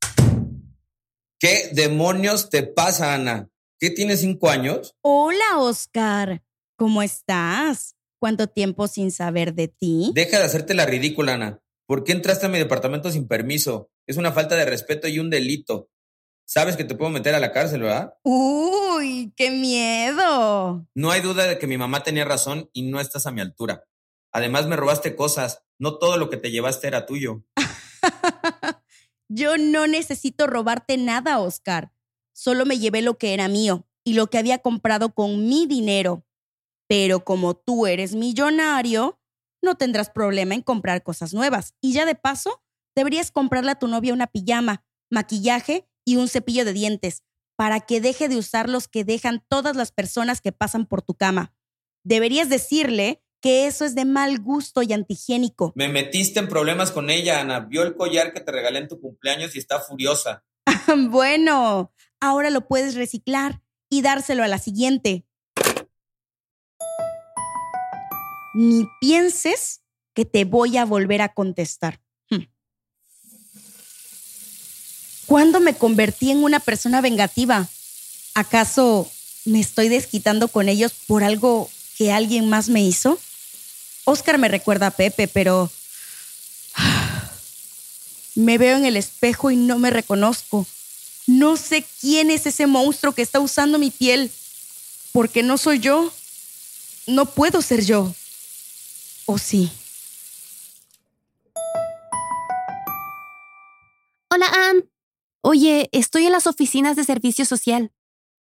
¿Qué 1.38 1.71
demonios 1.73 2.50
te 2.50 2.65
pasa, 2.65 3.15
Ana? 3.15 3.49
¿Qué 3.79 3.91
tienes 3.91 4.23
cinco 4.23 4.50
años? 4.50 4.97
Hola, 5.03 5.59
Oscar. 5.59 6.43
¿Cómo 6.76 7.00
estás? 7.00 7.95
¿Cuánto 8.19 8.49
tiempo 8.49 8.88
sin 8.88 9.12
saber 9.12 9.55
de 9.55 9.69
ti? 9.69 10.11
Deja 10.17 10.41
de 10.41 10.47
hacerte 10.47 10.75
la 10.75 10.85
ridícula, 10.85 11.35
Ana. 11.35 11.62
¿Por 11.87 12.03
qué 12.03 12.11
entraste 12.11 12.47
a 12.47 12.49
mi 12.49 12.59
departamento 12.59 13.12
sin 13.12 13.29
permiso? 13.29 13.88
Es 14.09 14.17
una 14.17 14.33
falta 14.33 14.57
de 14.57 14.65
respeto 14.65 15.07
y 15.07 15.21
un 15.21 15.31
delito. 15.31 15.91
Sabes 16.45 16.76
que 16.76 16.83
te 16.83 16.97
puedo 16.97 17.12
meter 17.12 17.37
a 17.37 17.41
la 17.41 17.53
cárcel, 17.53 17.83
¿verdad? 17.83 18.15
Uy, 18.25 19.33
qué 19.37 19.53
miedo. 19.53 20.88
No 20.97 21.11
hay 21.12 21.21
duda 21.21 21.47
de 21.47 21.59
que 21.59 21.69
mi 21.69 21.79
mamá 21.79 22.03
tenía 22.03 22.25
razón 22.25 22.69
y 22.73 22.83
no 22.83 23.00
estás 23.00 23.26
a 23.26 23.31
mi 23.31 23.41
altura. 23.41 23.85
Además, 24.37 24.66
me 24.66 24.76
robaste 24.76 25.16
cosas. 25.16 25.62
No 25.78 25.99
todo 25.99 26.19
lo 26.19 26.28
que 26.28 26.37
te 26.37 26.50
llevaste 26.50 26.87
era 26.87 27.07
tuyo. 27.07 27.47
Yo 29.31 29.57
no 29.57 29.87
necesito 29.87 30.47
robarte 30.47 30.99
nada, 30.99 31.38
Oscar. 31.38 31.90
Solo 32.35 32.66
me 32.66 32.78
llevé 32.78 33.00
lo 33.00 33.16
que 33.16 33.33
era 33.33 33.49
mío 33.49 33.88
y 34.05 34.12
lo 34.12 34.26
que 34.26 34.37
había 34.37 34.59
comprado 34.59 35.14
con 35.14 35.49
mi 35.49 35.66
dinero. 35.66 36.26
Pero 36.87 37.25
como 37.25 37.57
tú 37.57 37.87
eres 37.87 38.14
millonario, 38.14 39.19
no 39.62 39.76
tendrás 39.76 40.11
problema 40.11 40.55
en 40.55 40.61
comprar 40.61 41.02
cosas 41.02 41.33
nuevas. 41.33 41.75
Y 41.81 41.95
ya 41.95 42.05
de 42.05 42.14
paso, 42.14 42.62
deberías 42.95 43.31
comprarle 43.31 43.71
a 43.71 43.78
tu 43.78 43.88
novia 43.88 44.12
una 44.12 44.26
pijama, 44.26 44.85
maquillaje 45.11 45.88
y 46.05 46.16
un 46.16 46.28
cepillo 46.28 46.66
de 46.66 46.75
dientes 46.75 47.23
para 47.57 47.81
que 47.81 48.02
deje 48.02 48.28
de 48.28 48.37
usar 48.37 48.69
los 48.69 48.87
que 48.87 49.02
dejan 49.02 49.43
todas 49.49 49.76
las 49.76 49.93
personas 49.93 50.43
que 50.43 50.52
pasan 50.52 50.85
por 50.85 51.00
tu 51.00 51.14
cama. 51.14 51.55
Deberías 52.05 52.50
decirle 52.50 53.23
que 53.47 53.69
eso 53.69 53.85
es 53.85 53.95
de 53.95 54.05
mal 54.05 54.41
gusto 54.41 54.83
y 54.83 54.93
antihigiénico. 54.93 55.73
Me 55.76 55.87
metiste 55.87 56.41
en 56.41 56.49
problemas 56.49 56.91
con 56.91 57.11
ella, 57.11 57.38
Ana. 57.41 57.61
Vio 57.61 57.85
el 57.85 57.95
collar 57.95 58.33
que 58.33 58.41
te 58.41 58.50
regalé 58.50 58.81
en 58.81 58.88
tu 58.88 59.00
cumpleaños 59.00 59.55
y 59.55 59.61
está 59.61 59.79
furiosa. 59.79 60.43
bueno, 61.11 61.93
ahora 62.19 62.50
lo 62.50 62.67
puedes 62.67 62.97
reciclar 62.97 63.62
y 63.88 64.03
dárselo 64.03 64.43
a 64.43 64.49
la 64.49 64.59
siguiente. 64.59 65.25
Ni 68.55 68.85
pienses 69.00 69.83
que 70.12 70.25
te 70.25 70.45
voy 70.45 70.76
a 70.76 70.85
volver 70.85 71.23
a 71.23 71.33
contestar. 71.33 72.00
Hmm. 72.29 72.49
¿Cuándo 75.26 75.61
me 75.61 75.75
convertí 75.75 76.33
en 76.33 76.43
una 76.43 76.59
persona 76.59 77.00
vengativa? 77.00 77.69
¿Acaso 78.35 79.09
me 79.45 79.61
estoy 79.61 79.88
desquitando 79.88 80.49
con 80.49 80.69
ellos 80.69 80.95
por 81.07 81.23
algo 81.23 81.71
que 81.97 82.11
alguien 82.11 82.49
más 82.49 82.69
me 82.69 82.83
hizo? 82.83 83.21
Oscar 84.08 84.38
me 84.38 84.46
recuerda 84.46 84.86
a 84.86 84.90
Pepe, 84.92 85.26
pero 85.26 85.68
me 88.36 88.56
veo 88.56 88.76
en 88.76 88.84
el 88.84 88.96
espejo 88.96 89.50
y 89.50 89.56
no 89.56 89.78
me 89.80 89.90
reconozco. 89.90 90.64
No 91.26 91.56
sé 91.56 91.84
quién 92.00 92.30
es 92.30 92.46
ese 92.46 92.68
monstruo 92.68 93.12
que 93.12 93.22
está 93.22 93.40
usando 93.40 93.80
mi 93.80 93.90
piel, 93.90 94.30
porque 95.10 95.42
no 95.42 95.58
soy 95.58 95.80
yo. 95.80 96.12
No 97.08 97.26
puedo 97.26 97.62
ser 97.62 97.84
yo. 97.84 98.14
¿O 99.25 99.38
sí? 99.38 99.72
Hola, 104.30 104.46
Ann. 104.46 104.88
Oye, 105.40 105.88
estoy 105.90 106.26
en 106.26 106.32
las 106.32 106.46
oficinas 106.46 106.94
de 106.94 107.02
servicio 107.02 107.44
social. 107.44 107.90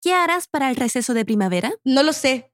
¿Qué 0.01 0.13
harás 0.15 0.47
para 0.47 0.71
el 0.71 0.75
receso 0.75 1.13
de 1.13 1.23
primavera? 1.23 1.71
No 1.83 2.01
lo 2.01 2.13
sé. 2.13 2.51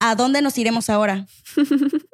¿A 0.00 0.14
dónde 0.14 0.40
nos 0.40 0.56
iremos 0.56 0.88
ahora? 0.88 1.26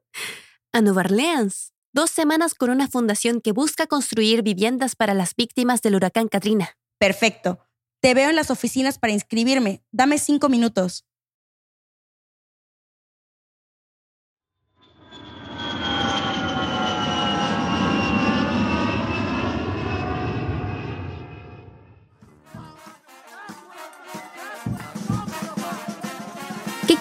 a 0.72 0.80
Nueva 0.80 1.00
Orleans. 1.00 1.72
Dos 1.92 2.10
semanas 2.10 2.54
con 2.54 2.70
una 2.70 2.88
fundación 2.88 3.40
que 3.40 3.52
busca 3.52 3.86
construir 3.86 4.42
viviendas 4.42 4.94
para 4.94 5.14
las 5.14 5.34
víctimas 5.34 5.80
del 5.82 5.94
huracán 5.94 6.28
Katrina. 6.28 6.76
Perfecto. 6.98 7.60
Te 8.00 8.14
veo 8.14 8.30
en 8.30 8.36
las 8.36 8.50
oficinas 8.50 8.98
para 8.98 9.12
inscribirme. 9.12 9.82
Dame 9.90 10.18
cinco 10.18 10.48
minutos. 10.48 11.04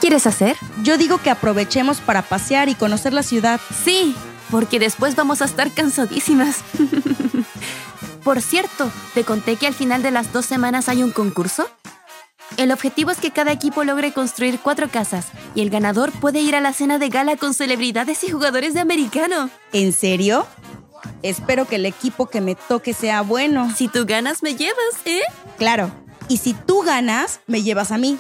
Quieres 0.08 0.26
hacer? 0.26 0.56
Yo 0.84 0.98
digo 0.98 1.18
que 1.18 1.30
aprovechemos 1.30 2.00
para 2.00 2.22
pasear 2.22 2.70
y 2.70 2.76
conocer 2.76 3.12
la 3.12 3.24
ciudad. 3.24 3.60
Sí, 3.84 4.16
porque 4.50 4.80
después 4.80 5.18
vamos 5.18 5.42
a 5.42 5.46
estar 5.46 5.70
cansadísimas. 5.74 6.60
Por 8.24 8.42
cierto, 8.42 8.90
¿te 9.14 9.26
conté 9.26 9.58
que 9.58 9.68
al 9.68 9.74
final 9.74 10.02
de 10.04 10.12
las 10.12 10.32
dos 10.32 10.46
semanas 10.46 10.88
hay 10.88 11.04
un 11.04 11.12
concurso? 11.12 11.68
El 12.56 12.72
objetivo 12.72 13.12
es 13.12 13.18
que 13.18 13.32
cada 13.32 13.52
equipo 13.52 13.84
logre 13.84 14.14
construir 14.14 14.60
cuatro 14.60 14.88
casas 14.88 15.28
y 15.56 15.62
el 15.62 15.70
ganador 15.70 16.14
puede 16.14 16.40
ir 16.40 16.56
a 16.56 16.62
la 16.62 16.72
cena 16.72 17.00
de 17.00 17.10
gala 17.10 17.36
con 17.36 17.54
celebridades 17.54 18.24
y 18.24 18.32
jugadores 18.32 18.74
de 18.74 18.80
americano. 18.80 19.50
¿En 19.74 19.92
serio? 19.92 20.48
Espero 21.22 21.68
que 21.68 21.76
el 21.76 21.86
equipo 21.86 22.28
que 22.28 22.40
me 22.40 22.56
toque 22.56 22.94
sea 22.94 23.24
bueno. 23.24 23.76
Si 23.76 23.90
tú 23.90 24.06
ganas, 24.06 24.42
me 24.42 24.56
llevas, 24.56 25.02
¿eh? 25.04 25.20
Claro. 25.58 25.92
Y 26.30 26.38
si 26.38 26.54
tú 26.54 26.84
ganas, 26.84 27.42
me 27.46 27.62
llevas 27.62 27.92
a 27.92 27.98
mí. 27.98 28.18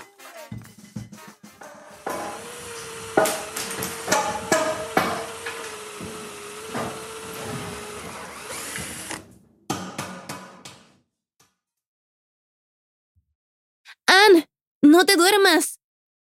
Más. 14.87 15.79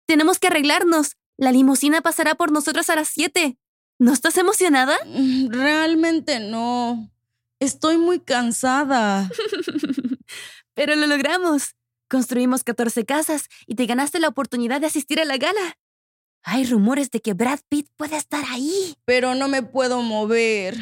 Tenemos 0.06 0.38
que 0.38 0.48
arreglarnos. 0.48 1.16
La 1.36 1.52
limusina 1.52 2.00
pasará 2.00 2.34
por 2.34 2.52
nosotros 2.52 2.90
a 2.90 2.96
las 2.96 3.08
7. 3.08 3.58
¿No 3.98 4.12
estás 4.12 4.36
emocionada? 4.36 4.96
Mm, 5.06 5.48
Realmente 5.50 6.40
no. 6.40 7.10
Estoy 7.60 7.98
muy 7.98 8.20
cansada. 8.20 9.30
Pero 10.74 10.96
lo 10.96 11.06
logramos. 11.06 11.76
Construimos 12.08 12.64
14 12.64 13.04
casas 13.06 13.48
y 13.66 13.74
te 13.74 13.86
ganaste 13.86 14.18
la 14.18 14.28
oportunidad 14.28 14.80
de 14.80 14.86
asistir 14.86 15.20
a 15.20 15.24
la 15.24 15.38
gala. 15.38 15.78
Hay 16.42 16.64
rumores 16.66 17.10
de 17.10 17.20
que 17.20 17.34
Brad 17.34 17.60
Pitt 17.68 17.88
puede 17.96 18.16
estar 18.16 18.44
ahí. 18.50 18.96
Pero 19.04 19.34
no 19.34 19.48
me 19.48 19.62
puedo 19.62 20.02
mover. 20.02 20.76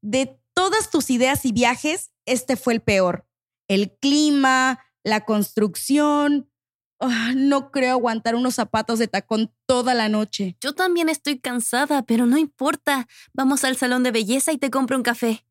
De 0.00 0.40
todas 0.54 0.90
tus 0.90 1.10
ideas 1.10 1.44
y 1.44 1.52
viajes, 1.52 2.12
este 2.24 2.56
fue 2.56 2.72
el 2.74 2.80
peor. 2.80 3.26
El 3.68 3.92
clima, 3.98 4.80
la 5.04 5.24
construcción. 5.24 6.50
Ah, 6.98 7.32
no 7.36 7.70
creo 7.70 7.92
aguantar 7.92 8.34
unos 8.34 8.54
zapatos 8.54 8.98
de 8.98 9.06
tacón 9.06 9.52
toda 9.66 9.92
la 9.92 10.08
noche. 10.08 10.56
Yo 10.60 10.72
también 10.72 11.10
estoy 11.10 11.38
cansada, 11.38 12.02
pero 12.02 12.24
no 12.24 12.38
importa. 12.38 13.06
Vamos 13.34 13.64
al 13.64 13.76
salón 13.76 14.02
de 14.02 14.12
belleza 14.12 14.52
y 14.52 14.58
te 14.58 14.70
compro 14.70 14.96
un 14.96 15.02
café. 15.02 15.44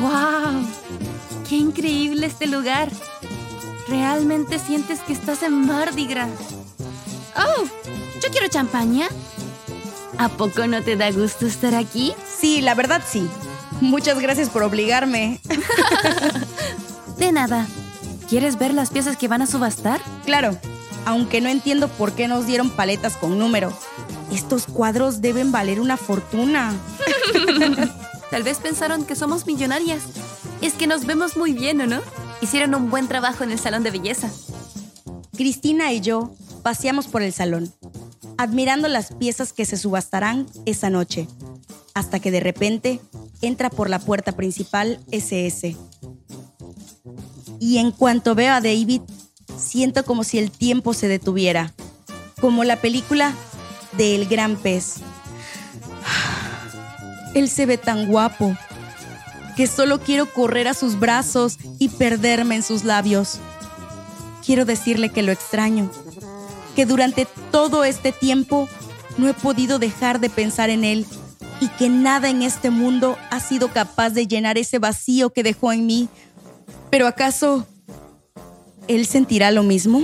¡Wow! 0.00 0.64
¡Qué 1.48 1.56
increíble 1.56 2.26
este 2.26 2.46
lugar! 2.46 2.90
¿Realmente 3.88 4.60
sientes 4.60 5.00
que 5.00 5.12
estás 5.12 5.42
en 5.42 5.66
Mardi 5.66 6.06
Gras? 6.06 6.30
¡Oh! 7.36 7.64
Yo 8.22 8.30
quiero 8.30 8.46
champaña. 8.48 9.08
¿A 10.16 10.28
poco 10.28 10.66
no 10.68 10.80
te 10.82 10.96
da 10.96 11.10
gusto 11.10 11.46
estar 11.46 11.74
aquí? 11.74 12.14
Sí, 12.38 12.60
la 12.60 12.74
verdad 12.74 13.02
sí. 13.04 13.28
Muchas 13.80 14.18
gracias 14.20 14.48
por 14.48 14.62
obligarme. 14.62 15.40
De 17.18 17.32
nada. 17.32 17.66
¿Quieres 18.28 18.58
ver 18.58 18.74
las 18.74 18.90
piezas 18.90 19.16
que 19.16 19.28
van 19.28 19.42
a 19.42 19.46
subastar? 19.46 20.00
Claro, 20.24 20.56
aunque 21.04 21.40
no 21.40 21.48
entiendo 21.48 21.88
por 21.88 22.12
qué 22.12 22.28
nos 22.28 22.46
dieron 22.46 22.70
paletas 22.70 23.16
con 23.16 23.38
número. 23.38 23.72
Estos 24.32 24.66
cuadros 24.66 25.20
deben 25.20 25.50
valer 25.50 25.80
una 25.80 25.96
fortuna. 25.96 26.72
Tal 28.30 28.42
vez 28.44 28.58
pensaron 28.58 29.04
que 29.04 29.16
somos 29.16 29.46
millonarias. 29.46 30.02
Es 30.60 30.74
que 30.74 30.86
nos 30.86 31.06
vemos 31.06 31.36
muy 31.36 31.52
bien, 31.52 31.80
¿o 31.80 31.86
no? 31.86 32.00
Hicieron 32.40 32.74
un 32.74 32.90
buen 32.90 33.08
trabajo 33.08 33.42
en 33.42 33.50
el 33.50 33.58
salón 33.58 33.82
de 33.82 33.90
belleza. 33.90 34.30
Cristina 35.36 35.92
y 35.92 36.00
yo 36.00 36.30
paseamos 36.62 37.08
por 37.08 37.22
el 37.22 37.32
salón, 37.32 37.72
admirando 38.36 38.88
las 38.88 39.12
piezas 39.14 39.52
que 39.52 39.64
se 39.64 39.76
subastarán 39.76 40.46
esa 40.66 40.90
noche, 40.90 41.26
hasta 42.00 42.18
que 42.18 42.30
de 42.30 42.40
repente 42.40 42.98
entra 43.42 43.68
por 43.68 43.90
la 43.90 43.98
puerta 43.98 44.32
principal 44.32 45.00
SS. 45.12 45.76
Y 47.60 47.76
en 47.76 47.92
cuanto 47.92 48.34
veo 48.34 48.54
a 48.54 48.62
David, 48.62 49.02
siento 49.58 50.02
como 50.04 50.24
si 50.24 50.38
el 50.38 50.50
tiempo 50.50 50.94
se 50.94 51.08
detuviera, 51.08 51.74
como 52.40 52.64
la 52.64 52.76
película 52.76 53.34
de 53.92 54.14
El 54.14 54.26
Gran 54.26 54.56
Pez. 54.56 54.96
Él 57.34 57.50
se 57.50 57.66
ve 57.66 57.76
tan 57.76 58.06
guapo 58.06 58.56
que 59.54 59.66
solo 59.66 60.00
quiero 60.00 60.32
correr 60.32 60.68
a 60.68 60.74
sus 60.74 60.98
brazos 60.98 61.58
y 61.78 61.90
perderme 61.90 62.56
en 62.56 62.62
sus 62.62 62.82
labios. 62.82 63.38
Quiero 64.44 64.64
decirle 64.64 65.10
que 65.10 65.22
lo 65.22 65.32
extraño, 65.32 65.90
que 66.74 66.86
durante 66.86 67.26
todo 67.50 67.84
este 67.84 68.10
tiempo 68.10 68.70
no 69.18 69.28
he 69.28 69.34
podido 69.34 69.78
dejar 69.78 70.18
de 70.18 70.30
pensar 70.30 70.70
en 70.70 70.84
él 70.84 71.06
y 71.60 71.68
que 71.68 71.88
nada 71.88 72.30
en 72.30 72.42
este 72.42 72.70
mundo 72.70 73.16
ha 73.30 73.40
sido 73.40 73.68
capaz 73.68 74.10
de 74.10 74.26
llenar 74.26 74.58
ese 74.58 74.78
vacío 74.78 75.30
que 75.30 75.42
dejó 75.42 75.72
en 75.72 75.86
mí. 75.86 76.08
Pero 76.90 77.06
¿acaso 77.06 77.66
él 78.88 79.06
sentirá 79.06 79.50
lo 79.50 79.62
mismo? 79.62 80.02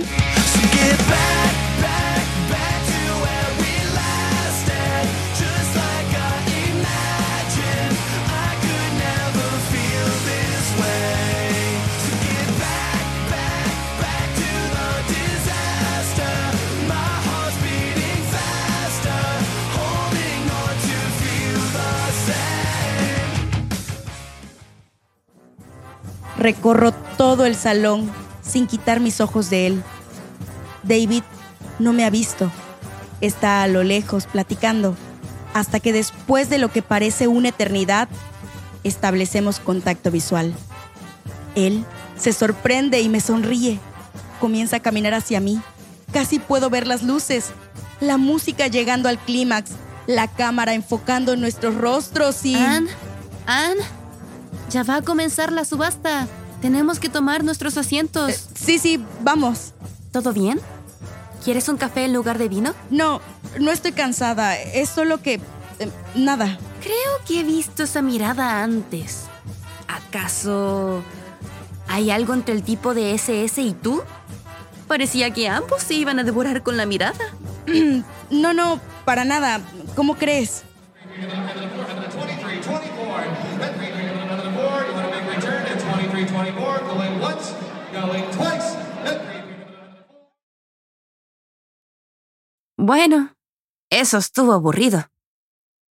Recorro 26.37 26.91
todo 26.91 27.45
el 27.45 27.55
salón 27.55 28.11
sin 28.41 28.67
quitar 28.67 28.99
mis 28.99 29.21
ojos 29.21 29.49
de 29.49 29.67
él. 29.67 29.83
David 30.83 31.23
no 31.79 31.93
me 31.93 32.05
ha 32.05 32.09
visto. 32.09 32.51
Está 33.21 33.63
a 33.63 33.67
lo 33.67 33.83
lejos 33.83 34.27
platicando, 34.27 34.95
hasta 35.53 35.79
que 35.79 35.91
después 35.91 36.49
de 36.49 36.59
lo 36.59 36.71
que 36.71 36.81
parece 36.81 37.27
una 37.27 37.49
eternidad, 37.49 38.07
establecemos 38.83 39.59
contacto 39.59 40.11
visual. 40.11 40.53
Él 41.55 41.83
se 42.17 42.33
sorprende 42.33 43.01
y 43.01 43.09
me 43.09 43.19
sonríe. 43.19 43.79
Comienza 44.39 44.77
a 44.77 44.81
caminar 44.81 45.15
hacia 45.15 45.39
mí. 45.39 45.59
Casi 46.13 46.39
puedo 46.39 46.69
ver 46.69 46.85
las 46.85 47.03
luces, 47.03 47.47
la 47.99 48.17
música 48.17 48.67
llegando 48.67 49.09
al 49.09 49.17
clímax, 49.17 49.71
la 50.05 50.27
cámara 50.27 50.73
enfocando 50.73 51.33
en 51.33 51.41
nuestros 51.41 51.75
rostros 51.75 52.45
y... 52.45 52.55
Anne, 52.55 52.89
Anne, 53.45 53.81
ya 54.69 54.83
va 54.83 54.97
a 54.97 55.01
comenzar 55.01 55.51
la 55.51 55.65
subasta. 55.65 56.27
Tenemos 56.61 56.99
que 56.99 57.09
tomar 57.09 57.43
nuestros 57.43 57.77
asientos. 57.77 58.31
Eh, 58.31 58.39
sí, 58.55 58.79
sí, 58.79 59.03
vamos. 59.21 59.73
¿Todo 60.11 60.33
bien? 60.33 60.59
¿Quieres 61.43 61.69
un 61.69 61.77
café 61.77 62.05
en 62.05 62.13
lugar 62.13 62.37
de 62.37 62.49
vino? 62.49 62.73
No, 62.89 63.21
no 63.59 63.71
estoy 63.71 63.91
cansada. 63.91 64.57
Es 64.59 64.89
solo 64.89 65.21
que... 65.21 65.35
eh, 65.79 65.89
nada. 66.15 66.57
Creo 66.81 67.25
que 67.27 67.41
he 67.41 67.43
visto 67.43 67.83
esa 67.83 68.01
mirada 68.01 68.63
antes. 68.63 69.23
¿Acaso 69.87 71.01
hay 71.87 72.11
algo 72.11 72.33
entre 72.33 72.53
el 72.53 72.63
tipo 72.63 72.93
de 72.93 73.13
SS 73.13 73.61
y 73.61 73.73
tú? 73.73 74.01
Parecía 74.87 75.31
que 75.31 75.47
ambos 75.49 75.83
se 75.83 75.93
iban 75.93 76.19
a 76.19 76.23
devorar 76.23 76.63
con 76.63 76.77
la 76.77 76.85
mirada. 76.85 77.19
No, 78.29 78.53
no, 78.53 78.81
para 79.05 79.23
nada. 79.23 79.61
¿Cómo 79.95 80.15
crees? 80.17 80.63
Bueno, 92.77 93.35
eso 93.89 94.17
estuvo 94.17 94.53
aburrido. 94.53 95.09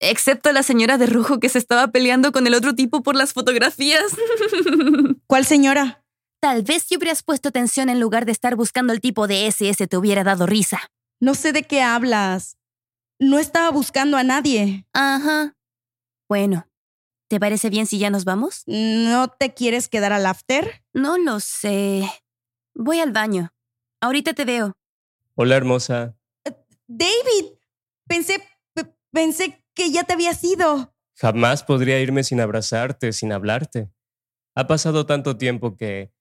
Excepto 0.00 0.52
la 0.52 0.62
señora 0.62 0.98
de 0.98 1.06
rojo 1.06 1.40
que 1.40 1.48
se 1.48 1.58
estaba 1.58 1.88
peleando 1.88 2.30
con 2.32 2.46
el 2.46 2.54
otro 2.54 2.74
tipo 2.74 3.02
por 3.02 3.16
las 3.16 3.32
fotografías. 3.32 4.04
¿Cuál 5.26 5.46
señora? 5.46 6.04
Tal 6.40 6.62
vez 6.62 6.82
si 6.82 6.96
hubieras 6.96 7.22
puesto 7.22 7.48
atención 7.48 7.88
en 7.88 8.00
lugar 8.00 8.26
de 8.26 8.32
estar 8.32 8.54
buscando 8.54 8.92
el 8.92 9.00
tipo 9.00 9.26
de 9.26 9.46
SS 9.46 9.86
te 9.86 9.96
hubiera 9.96 10.24
dado 10.24 10.46
risa. 10.46 10.90
No 11.20 11.34
sé 11.34 11.52
de 11.52 11.62
qué 11.62 11.80
hablas. 11.80 12.58
No 13.18 13.38
estaba 13.38 13.70
buscando 13.70 14.18
a 14.18 14.22
nadie. 14.22 14.84
Ajá. 14.92 15.54
Bueno, 16.28 16.66
¿te 17.34 17.40
parece 17.40 17.68
bien 17.68 17.86
si 17.88 17.98
ya 17.98 18.10
nos 18.10 18.24
vamos? 18.24 18.62
¿No 18.68 19.26
te 19.26 19.54
quieres 19.54 19.88
quedar 19.88 20.12
al 20.12 20.24
after? 20.24 20.84
No 20.92 21.18
lo 21.18 21.40
sé. 21.40 22.08
Voy 22.76 23.00
al 23.00 23.10
baño. 23.10 23.52
Ahorita 24.00 24.34
te 24.34 24.44
veo. 24.44 24.76
Hola, 25.34 25.56
hermosa. 25.56 26.16
David, 26.86 27.56
pensé, 28.06 28.38
pe- 28.72 28.94
pensé 29.10 29.66
que 29.74 29.90
ya 29.90 30.04
te 30.04 30.12
habías 30.12 30.44
ido. 30.44 30.94
Jamás 31.16 31.64
podría 31.64 31.98
irme 31.98 32.22
sin 32.22 32.40
abrazarte, 32.40 33.12
sin 33.12 33.32
hablarte. 33.32 33.90
Ha 34.54 34.68
pasado 34.68 35.04
tanto 35.04 35.36
tiempo 35.36 35.76
que 35.76 36.12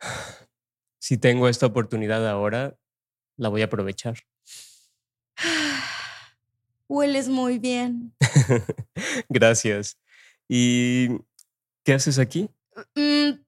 si 0.98 1.18
tengo 1.18 1.50
esta 1.50 1.66
oportunidad 1.66 2.26
ahora, 2.26 2.78
la 3.36 3.50
voy 3.50 3.60
a 3.60 3.66
aprovechar. 3.66 4.16
Hueles 6.88 7.28
muy 7.28 7.58
bien. 7.58 8.14
Gracias. 9.28 9.98
¿Y 10.48 11.08
qué 11.84 11.92
haces 11.92 12.18
aquí? 12.18 12.48
Mm, 12.94 13.40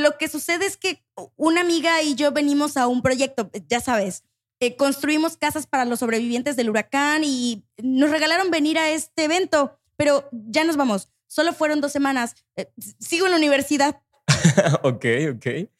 lo 0.00 0.18
que 0.18 0.28
sucede 0.28 0.66
es 0.66 0.76
que 0.76 1.04
una 1.36 1.60
amiga 1.60 2.02
y 2.02 2.14
yo 2.14 2.32
venimos 2.32 2.76
a 2.76 2.86
un 2.86 3.02
proyecto, 3.02 3.50
ya 3.68 3.80
sabes. 3.80 4.24
Eh, 4.60 4.74
construimos 4.76 5.36
casas 5.36 5.66
para 5.68 5.84
los 5.84 6.00
sobrevivientes 6.00 6.56
del 6.56 6.68
huracán 6.68 7.22
y 7.24 7.64
nos 7.80 8.10
regalaron 8.10 8.50
venir 8.50 8.76
a 8.76 8.90
este 8.90 9.24
evento, 9.24 9.78
pero 9.96 10.28
ya 10.32 10.64
nos 10.64 10.76
vamos. 10.76 11.08
Solo 11.28 11.52
fueron 11.52 11.80
dos 11.80 11.92
semanas. 11.92 12.34
Eh, 12.56 12.70
sigo 12.98 13.26
en 13.26 13.32
la 13.32 13.38
universidad. 13.38 14.00
ok, 14.82 15.04
ok. 15.34 15.46
Eh, 15.46 15.70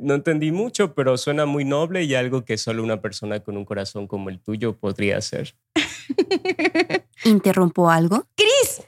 No 0.00 0.14
entendí 0.14 0.52
mucho, 0.52 0.94
pero 0.94 1.16
suena 1.16 1.46
muy 1.46 1.64
noble 1.64 2.04
y 2.04 2.14
algo 2.14 2.44
que 2.44 2.58
solo 2.58 2.82
una 2.82 3.00
persona 3.00 3.40
con 3.40 3.56
un 3.56 3.64
corazón 3.64 4.06
como 4.06 4.28
el 4.28 4.40
tuyo 4.40 4.76
podría 4.76 5.16
hacer. 5.16 5.54
¿Interrumpo 7.24 7.88
algo? 7.88 8.26
Chris, 8.36 8.82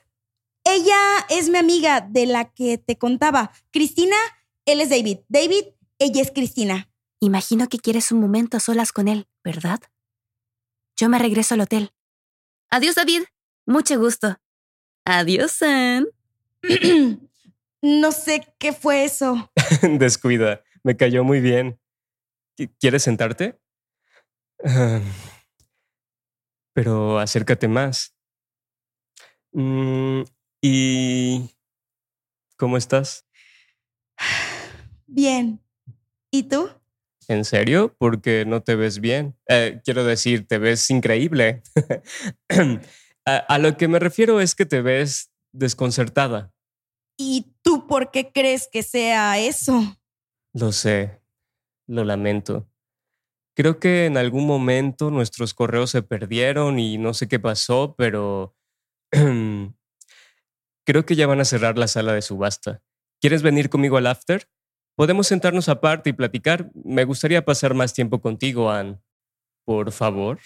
ella 0.79 1.27
es 1.29 1.49
mi 1.49 1.59
amiga 1.59 2.01
de 2.01 2.27
la 2.27 2.53
que 2.53 2.79
te 2.79 2.97
contaba. 2.99 3.53
Cristina 3.71 4.17
él 4.65 4.81
es 4.81 4.91
David. 4.91 5.19
David, 5.29 5.65
ella 5.99 6.23
es 6.23 6.31
Cristina. 6.31 6.91
Imagino 7.21 7.69
que 7.69 7.79
quieres 7.79 8.13
un 8.13 8.21
momento 8.21 8.57
a 8.57 8.61
solas 8.61 8.93
con 8.93 9.09
él, 9.09 9.27
¿verdad? 9.43 9.81
Yo 10.97 11.09
me 11.09 11.19
regreso 11.19 11.55
al 11.55 11.63
hotel. 11.63 11.93
Adiós, 12.71 12.95
David. 12.95 13.23
Mucho 13.67 13.99
gusto. 13.99 14.37
Adiós, 15.05 15.63
Anne. 15.63 16.07
no 17.83 18.13
sé 18.13 18.47
qué 18.59 18.73
fue 18.73 19.05
eso. 19.05 19.51
Descuida, 19.83 20.63
me 20.83 20.97
cayó 20.97 21.25
muy 21.25 21.41
bien. 21.41 21.81
¿Qui- 22.57 22.73
¿Quieres 22.79 23.03
sentarte? 23.05 23.59
Pero 26.75 27.19
acércate 27.19 27.69
más. 27.69 28.15
Mm, 29.53 30.23
¿Y 30.61 31.51
cómo 32.57 32.77
estás? 32.77 33.27
Bien. 35.07 35.61
¿Y 36.31 36.45
tú? 36.45 36.69
¿En 37.29 37.45
serio? 37.45 37.95
Porque 37.99 38.45
no 38.47 38.63
te 38.63 38.75
ves 38.75 39.01
bien. 39.01 39.37
Eh, 39.49 39.81
quiero 39.85 40.05
decir, 40.05 40.47
te 40.49 40.59
ves 40.59 40.91
increíble. 40.91 41.63
a, 43.25 43.37
a 43.37 43.59
lo 43.59 43.77
que 43.77 43.89
me 43.89 43.99
refiero 43.99 44.41
es 44.41 44.55
que 44.55 44.67
te 44.67 44.83
ves 44.83 45.31
desconcertada. 45.53 46.53
¿Y 47.17 47.55
tú 47.63 47.87
por 47.87 48.11
qué 48.11 48.33
crees 48.33 48.69
que 48.71 48.83
sea 48.83 49.39
eso? 49.39 49.99
Lo 50.55 50.73
sé, 50.73 51.21
lo 51.87 52.05
lamento. 52.05 52.69
Creo 53.57 53.81
que 53.81 54.07
en 54.07 54.17
algún 54.17 54.47
momento 54.47 55.11
nuestros 55.11 55.53
correos 55.53 55.91
se 55.91 56.03
perdieron 56.03 56.79
y 56.79 56.97
no 56.97 57.13
sé 57.13 57.29
qué 57.29 57.41
pasó, 57.41 57.95
pero 57.99 58.57
creo 60.89 61.05
que 61.05 61.17
ya 61.17 61.27
van 61.27 61.39
a 61.39 61.45
cerrar 61.45 61.77
la 61.77 61.87
sala 61.87 62.15
de 62.15 62.23
subasta. 62.23 62.81
¿Quieres 63.21 63.43
venir 63.43 63.69
conmigo 63.69 63.99
al 63.99 64.07
after? 64.07 64.49
Podemos 64.97 65.27
sentarnos 65.27 65.69
aparte 65.69 66.09
y 66.09 66.15
platicar. 66.15 66.71
Me 66.73 67.05
gustaría 67.05 67.45
pasar 67.45 67.75
más 67.75 67.93
tiempo 67.93 68.23
contigo, 68.23 68.71
Anne. 68.71 68.99
Por 69.67 69.93
favor. 69.93 70.39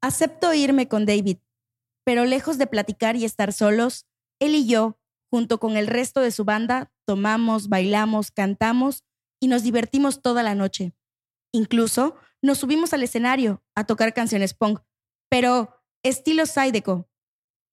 Acepto 0.00 0.52
irme 0.52 0.88
con 0.88 1.06
David, 1.06 1.38
pero 2.04 2.24
lejos 2.24 2.58
de 2.58 2.66
platicar 2.66 3.16
y 3.16 3.24
estar 3.24 3.52
solos, 3.52 4.06
él 4.40 4.54
y 4.54 4.66
yo, 4.66 4.98
junto 5.30 5.58
con 5.58 5.76
el 5.76 5.86
resto 5.86 6.20
de 6.20 6.30
su 6.30 6.44
banda, 6.44 6.92
tomamos, 7.06 7.68
bailamos, 7.68 8.30
cantamos 8.30 9.04
y 9.40 9.48
nos 9.48 9.62
divertimos 9.62 10.22
toda 10.22 10.42
la 10.42 10.54
noche. 10.54 10.92
Incluso 11.52 12.16
nos 12.42 12.58
subimos 12.58 12.92
al 12.92 13.02
escenario 13.02 13.62
a 13.74 13.84
tocar 13.84 14.14
canciones 14.14 14.54
punk, 14.54 14.80
pero 15.28 15.82
estilo 16.02 16.46
Zydeco. 16.46 17.08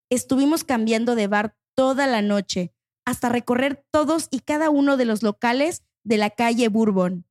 Estuvimos 0.09 0.63
cambiando 0.63 1.15
de 1.15 1.27
bar 1.27 1.57
toda 1.75 2.07
la 2.07 2.21
noche, 2.21 2.73
hasta 3.05 3.29
recorrer 3.29 3.83
todos 3.91 4.27
y 4.31 4.41
cada 4.41 4.69
uno 4.69 4.97
de 4.97 5.05
los 5.05 5.23
locales 5.23 5.83
de 6.03 6.17
la 6.17 6.29
calle 6.29 6.67
Bourbon. 6.69 7.25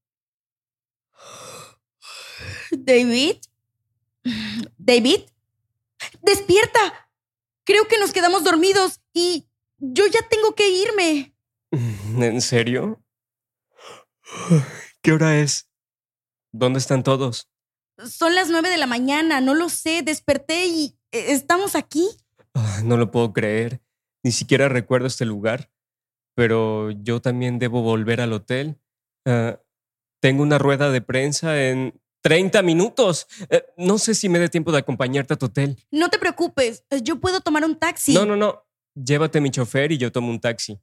David, 2.71 3.37
David, 4.79 5.21
despierta. 6.23 7.11
Creo 7.65 7.87
que 7.87 7.99
nos 7.99 8.13
quedamos 8.13 8.45
dormidos 8.45 9.01
y 9.13 9.49
yo 9.79 10.07
ya 10.07 10.21
tengo 10.29 10.55
que 10.55 10.69
irme. 10.69 11.35
¿En 11.73 12.41
serio? 12.41 13.03
¿Qué 15.03 15.13
hora 15.13 15.39
es? 15.39 15.69
¿Dónde 16.53 16.79
están 16.79 17.03
todos? 17.03 17.49
Son 18.05 18.35
las 18.35 18.49
nueve 18.49 18.71
de 18.71 18.79
la 18.79 18.87
mañana, 18.87 19.41
no 19.41 19.55
lo 19.55 19.69
sé, 19.69 20.03
desperté 20.03 20.67
y 20.67 20.99
eh, 21.13 21.33
estamos 21.33 21.75
aquí. 21.75 22.09
Ah, 22.55 22.81
No 22.85 22.97
lo 22.97 23.11
puedo 23.11 23.33
creer. 23.33 23.81
Ni 24.25 24.33
siquiera 24.33 24.69
recuerdo 24.69 25.07
este 25.07 25.25
lugar. 25.25 25.71
Pero 26.35 26.91
yo 26.91 27.21
también 27.21 27.59
debo 27.59 27.83
volver 27.83 28.21
al 28.21 28.33
hotel. 28.33 28.81
Ah, 29.27 29.61
tengo 30.21 30.43
una 30.43 30.59
rueda 30.59 30.91
de 30.91 31.01
prensa 31.01 31.69
en 31.69 32.01
30 32.29 32.61
minutos. 32.61 33.27
Eh, 33.49 33.65
no 33.79 33.97
sé 33.97 34.15
si 34.15 34.29
me 34.29 34.39
dé 34.39 34.51
tiempo 34.51 34.71
de 34.71 34.77
acompañarte 34.77 35.33
a 35.33 35.37
tu 35.39 35.47
hotel. 35.47 35.79
No 35.91 36.11
te 36.11 36.19
preocupes, 36.19 36.85
eh, 36.91 37.01
yo 37.03 37.19
puedo 37.21 37.41
tomar 37.41 37.65
un 37.65 37.79
taxi. 37.79 38.13
No, 38.13 38.27
no, 38.27 38.37
no. 38.37 38.67
Llévate 38.95 39.41
mi 39.41 39.51
chofer 39.51 39.93
y 39.93 39.97
yo 39.97 40.13
tomo 40.13 40.29
un 40.29 40.39
taxi. 40.39 40.79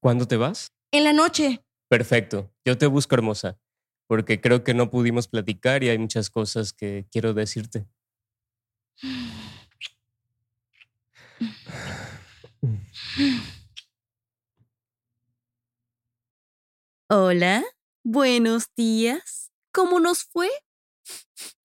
¿Cuándo 0.00 0.26
te 0.26 0.36
vas? 0.36 0.72
En 0.90 1.04
la 1.04 1.12
noche. 1.12 1.64
Perfecto. 1.88 2.50
Yo 2.64 2.76
te 2.76 2.86
busco, 2.86 3.14
hermosa. 3.14 3.60
Porque 4.08 4.40
creo 4.40 4.64
que 4.64 4.74
no 4.74 4.90
pudimos 4.90 5.28
platicar 5.28 5.84
y 5.84 5.88
hay 5.88 5.98
muchas 5.98 6.30
cosas 6.30 6.72
que 6.72 7.06
quiero 7.12 7.32
decirte. 7.32 7.86
Hola, 17.08 17.62
buenos 18.02 18.66
días. 18.76 19.52
¿Cómo 19.76 20.00
nos 20.00 20.24
fue? 20.24 20.48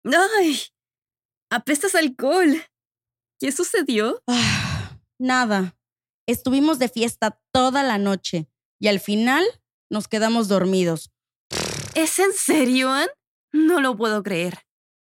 ¡Ay! 0.02 0.58
Apestas 1.48 1.94
alcohol. 1.94 2.60
¿Qué 3.38 3.52
sucedió? 3.52 4.20
Ah, 4.26 4.98
nada. 5.20 5.76
Estuvimos 6.26 6.80
de 6.80 6.88
fiesta 6.88 7.40
toda 7.52 7.84
la 7.84 7.98
noche 7.98 8.48
y 8.80 8.88
al 8.88 8.98
final 8.98 9.44
nos 9.92 10.08
quedamos 10.08 10.48
dormidos. 10.48 11.12
¿Es 11.94 12.18
en 12.18 12.32
serio, 12.32 12.90
Ann? 12.90 13.06
No 13.52 13.80
lo 13.80 13.96
puedo 13.96 14.24
creer. 14.24 14.58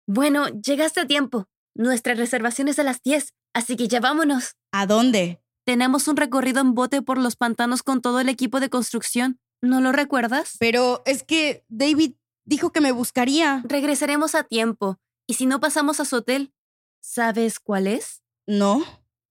Bueno, 0.08 0.48
llegaste 0.48 0.98
a 0.98 1.06
tiempo. 1.06 1.46
Nuestra 1.76 2.14
reservación 2.14 2.66
es 2.66 2.80
a 2.80 2.82
las 2.82 3.02
10, 3.02 3.34
así 3.54 3.76
que 3.76 3.86
ya 3.86 4.00
vámonos. 4.00 4.56
¿A 4.72 4.86
dónde? 4.86 5.40
Tenemos 5.64 6.08
un 6.08 6.16
recorrido 6.16 6.60
en 6.60 6.74
bote 6.74 7.02
por 7.02 7.18
los 7.18 7.36
pantanos 7.36 7.84
con 7.84 8.02
todo 8.02 8.18
el 8.18 8.28
equipo 8.28 8.58
de 8.58 8.68
construcción. 8.68 9.38
¿No 9.62 9.80
lo 9.80 9.92
recuerdas? 9.92 10.56
Pero 10.58 11.04
es 11.06 11.22
que 11.22 11.64
David 11.68 12.14
dijo 12.46 12.72
que 12.72 12.80
me 12.80 12.92
buscaría. 12.92 13.62
Regresaremos 13.68 14.34
a 14.34 14.44
tiempo. 14.44 14.98
¿Y 15.26 15.34
si 15.34 15.44
no 15.44 15.60
pasamos 15.60 16.00
a 16.00 16.04
su 16.06 16.16
hotel? 16.16 16.54
¿Sabes 17.00 17.60
cuál 17.60 17.86
es? 17.86 18.22
No. 18.46 18.82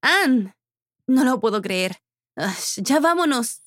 Ann. 0.01 0.53
No 1.07 1.23
lo 1.23 1.39
puedo 1.39 1.61
creer. 1.61 1.97
Ya 2.77 2.99
vámonos. 2.99 3.61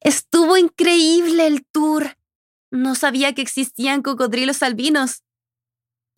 Estuvo 0.00 0.56
increíble 0.56 1.46
el 1.46 1.66
tour. 1.66 2.16
No 2.70 2.94
sabía 2.94 3.34
que 3.34 3.42
existían 3.42 4.02
cocodrilos 4.02 4.62
albinos. 4.62 5.22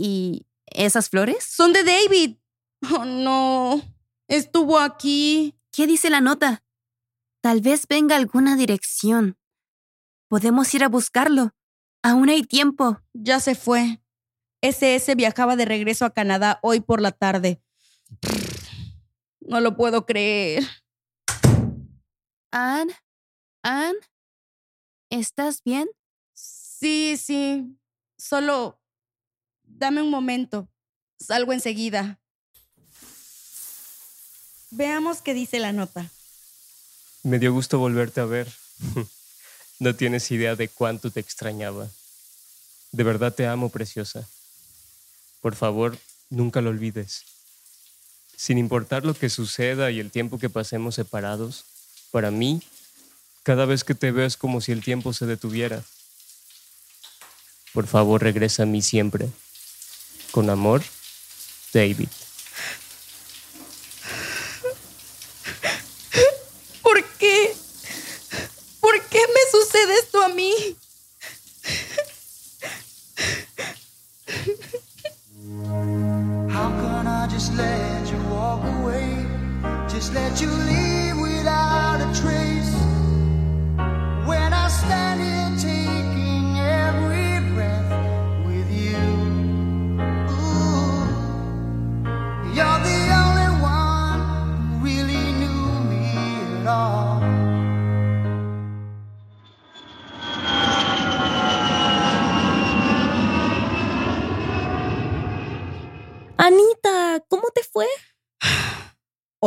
¿Y 0.04 0.48
esas 0.66 1.10
flores? 1.10 1.44
Son 1.44 1.72
de 1.72 1.84
David. 1.84 2.36
Oh, 2.90 3.04
no. 3.04 3.80
Estuvo 4.26 4.80
aquí. 4.80 5.54
¿Qué 5.70 5.86
dice 5.86 6.10
la 6.10 6.20
nota? 6.20 6.64
Tal 7.40 7.60
vez 7.60 7.86
venga 7.86 8.16
alguna 8.16 8.56
dirección. 8.56 9.38
Podemos 10.26 10.74
ir 10.74 10.82
a 10.82 10.88
buscarlo. 10.88 11.54
Aún 12.02 12.30
hay 12.30 12.42
tiempo. 12.42 13.00
Ya 13.12 13.38
se 13.38 13.54
fue. 13.54 14.02
SS 14.60 15.14
viajaba 15.14 15.54
de 15.54 15.66
regreso 15.66 16.04
a 16.04 16.10
Canadá 16.10 16.58
hoy 16.62 16.80
por 16.80 17.00
la 17.00 17.12
tarde. 17.12 17.62
No 19.38 19.60
lo 19.60 19.76
puedo 19.76 20.04
creer. 20.04 20.64
Ann, 22.50 22.90
Ann, 23.62 23.94
¿estás 25.10 25.62
bien? 25.62 25.88
Sí, 26.34 27.16
sí. 27.16 27.78
Solo 28.18 28.81
dame 29.78 30.02
un 30.02 30.10
momento. 30.10 30.68
Salgo 31.18 31.52
enseguida. 31.52 32.18
Veamos 34.70 35.20
qué 35.20 35.34
dice 35.34 35.58
la 35.58 35.72
nota. 35.72 36.10
Me 37.22 37.38
dio 37.38 37.52
gusto 37.52 37.78
volverte 37.78 38.20
a 38.20 38.24
ver. 38.24 38.52
No 39.78 39.96
tienes 39.96 40.30
idea 40.30 40.54
de 40.54 40.68
cuánto 40.68 41.10
te 41.10 41.18
extrañaba. 41.18 41.88
De 42.92 43.02
verdad 43.02 43.34
te 43.34 43.48
amo, 43.48 43.68
preciosa. 43.68 44.28
Por 45.40 45.56
favor, 45.56 45.98
nunca 46.30 46.60
lo 46.60 46.70
olvides. 46.70 47.24
Sin 48.36 48.58
importar 48.58 49.04
lo 49.04 49.14
que 49.14 49.28
suceda 49.28 49.90
y 49.90 49.98
el 49.98 50.12
tiempo 50.12 50.38
que 50.38 50.48
pasemos 50.48 50.94
separados, 50.94 51.64
para 52.12 52.30
mí, 52.30 52.62
cada 53.42 53.64
vez 53.64 53.82
que 53.82 53.96
te 53.96 54.12
veo 54.12 54.24
es 54.24 54.36
como 54.36 54.60
si 54.60 54.70
el 54.70 54.84
tiempo 54.84 55.12
se 55.12 55.26
detuviera. 55.26 55.82
Por 57.72 57.88
favor, 57.88 58.22
regresa 58.22 58.62
a 58.62 58.66
mí 58.66 58.82
siempre. 58.82 59.30
Con 60.32 60.48
amor, 60.48 60.82
David. 61.74 62.08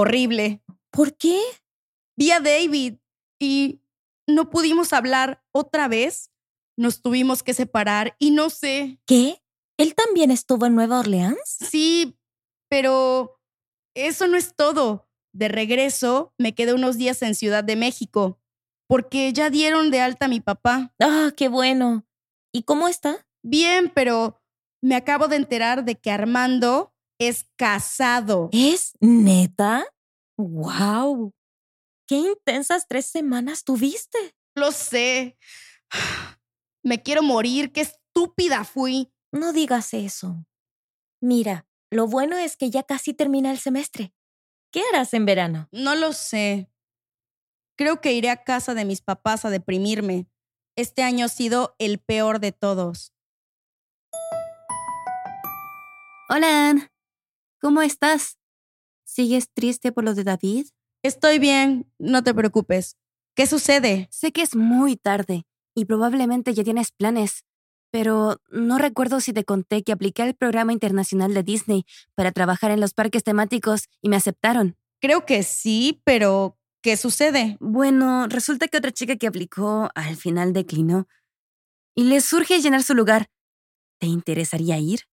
Horrible. 0.06 0.62
¿Por 0.92 1.18
qué? 1.18 1.42
Vi 2.16 2.30
a 2.30 2.40
David 2.40 2.98
y 3.40 3.82
no 4.28 4.52
pudimos 4.52 4.94
hablar 4.94 5.44
otra 5.52 5.88
vez. 5.88 6.30
Nos 6.78 7.02
tuvimos 7.02 7.42
que 7.42 7.56
separar 7.56 8.16
y 8.20 8.30
no 8.30 8.52
sé. 8.52 9.00
¿Qué? 9.08 9.42
¿Él 9.80 9.96
también 9.96 10.30
estuvo 10.30 10.68
en 10.68 10.76
Nueva 10.76 11.00
Orleans? 11.00 11.40
Sí, 11.44 12.20
pero 12.70 13.42
eso 13.96 14.28
no 14.28 14.38
es 14.38 14.56
todo. 14.56 15.10
De 15.34 15.48
regreso, 15.48 16.36
me 16.38 16.54
quedé 16.54 16.76
unos 16.76 16.98
días 16.98 17.24
en 17.24 17.34
Ciudad 17.34 17.64
de 17.64 17.76
México, 17.76 18.40
porque 18.88 19.34
ya 19.34 19.50
dieron 19.50 19.90
de 19.90 20.02
alta 20.02 20.26
a 20.26 20.30
mi 20.30 20.40
papá. 20.40 20.94
Ah, 21.02 21.32
qué 21.36 21.48
bueno. 21.48 22.06
¿Y 22.54 22.62
cómo 22.62 22.88
está? 22.88 23.26
Bien, 23.44 23.92
pero 23.94 24.40
me 24.84 24.96
acabo 24.96 25.28
de 25.28 25.38
enterar 25.38 25.84
de 25.84 25.96
que 25.96 26.12
Armando 26.12 26.94
es 27.20 27.48
casado. 27.58 28.50
¿Es 28.52 28.94
neta? 29.00 29.86
¡Wow! 30.38 31.34
¡Qué 32.08 32.16
intensas 32.16 32.88
tres 32.88 33.06
semanas 33.08 33.64
tuviste! 33.64 34.36
Lo 34.56 34.72
sé. 34.72 35.38
Me 36.84 37.02
quiero 37.02 37.24
morir, 37.24 37.72
qué 37.72 37.82
estúpida 37.82 38.64
fui. 38.64 39.12
No 39.32 39.54
digas 39.54 39.94
eso. 39.94 40.46
Mira, 41.22 41.68
lo 41.92 42.08
bueno 42.08 42.38
es 42.38 42.58
que 42.58 42.70
ya 42.70 42.84
casi 42.84 43.14
termina 43.14 43.52
el 43.52 43.60
semestre. 43.60 44.14
¿Qué 44.72 44.82
harás 44.92 45.14
en 45.14 45.26
verano? 45.26 45.68
No 45.72 45.96
lo 45.96 46.14
sé. 46.14 46.70
Creo 47.78 48.02
que 48.02 48.14
iré 48.14 48.30
a 48.30 48.44
casa 48.44 48.74
de 48.74 48.86
mis 48.86 49.02
papás 49.02 49.46
a 49.46 49.50
deprimirme. 49.50 50.28
Este 50.78 51.04
año 51.04 51.26
ha 51.26 51.30
sido 51.30 51.76
el 51.80 52.00
peor 52.00 52.40
de 52.40 52.52
todos. 52.52 53.14
Hola, 56.30 56.70
Ann. 56.70 56.92
¿Cómo 57.62 57.82
estás? 57.82 58.38
¿Sigues 59.16 59.48
triste 59.54 59.94
por 59.94 60.04
lo 60.04 60.14
de 60.14 60.26
David? 60.26 60.68
Estoy 61.02 61.40
bien, 61.40 61.90
no 62.00 62.22
te 62.22 62.34
preocupes. 62.34 62.98
¿Qué 63.34 63.48
sucede? 63.48 64.10
Sé 64.12 64.34
que 64.34 64.42
es 64.42 64.58
muy 64.58 64.98
tarde 64.98 65.46
y 65.74 65.86
probablemente 65.86 66.54
ya 66.54 66.66
tienes 66.66 66.92
planes, 66.92 67.46
pero 67.92 68.42
no 68.50 68.78
recuerdo 68.78 69.22
si 69.22 69.32
te 69.32 69.46
conté 69.46 69.84
que 69.84 69.94
apliqué 69.94 70.24
al 70.24 70.36
programa 70.36 70.74
internacional 70.74 71.34
de 71.34 71.44
Disney 71.44 71.86
para 72.14 72.34
trabajar 72.34 72.72
en 72.72 72.82
los 72.82 72.94
parques 72.94 73.24
temáticos 73.24 73.86
y 74.02 74.10
me 74.10 74.18
aceptaron. 74.18 74.76
Creo 75.00 75.26
que 75.26 75.44
sí, 75.44 76.02
pero 76.04 76.58
¿qué 76.82 76.98
sucede? 76.98 77.56
Bueno, 77.62 78.28
resulta 78.28 78.68
que 78.68 78.80
otra 78.80 78.92
chica 78.92 79.16
que 79.16 79.28
aplicó 79.28 79.92
al 79.96 80.18
final 80.18 80.52
declinó 80.52 81.08
y 81.96 82.04
le 82.04 82.20
surge 82.20 82.60
llenar 82.60 82.84
su 82.84 82.94
lugar. 82.94 83.28
¿Te 83.98 84.08
interesaría 84.08 84.78
ir? 84.78 85.04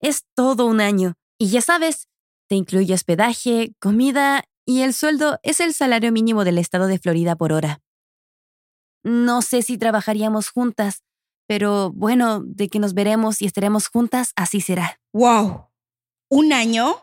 Es 0.00 0.24
todo 0.34 0.64
un 0.64 0.80
año 0.80 1.12
y 1.36 1.50
ya 1.50 1.60
sabes, 1.60 2.08
te 2.48 2.56
incluye 2.56 2.94
hospedaje, 2.94 3.74
comida 3.78 4.44
y 4.66 4.82
el 4.82 4.92
sueldo 4.92 5.38
es 5.42 5.60
el 5.60 5.72
salario 5.72 6.12
mínimo 6.12 6.44
del 6.44 6.58
estado 6.58 6.86
de 6.86 6.98
Florida 6.98 7.36
por 7.36 7.52
hora. 7.52 7.80
No 9.04 9.42
sé 9.42 9.62
si 9.62 9.78
trabajaríamos 9.78 10.50
juntas, 10.50 11.04
pero 11.46 11.92
bueno, 11.92 12.42
de 12.44 12.68
que 12.68 12.78
nos 12.78 12.94
veremos 12.94 13.40
y 13.40 13.46
estaremos 13.46 13.88
juntas, 13.88 14.32
así 14.36 14.60
será. 14.60 15.00
¡Wow! 15.12 15.68
¿Un 16.28 16.52
año? 16.52 16.96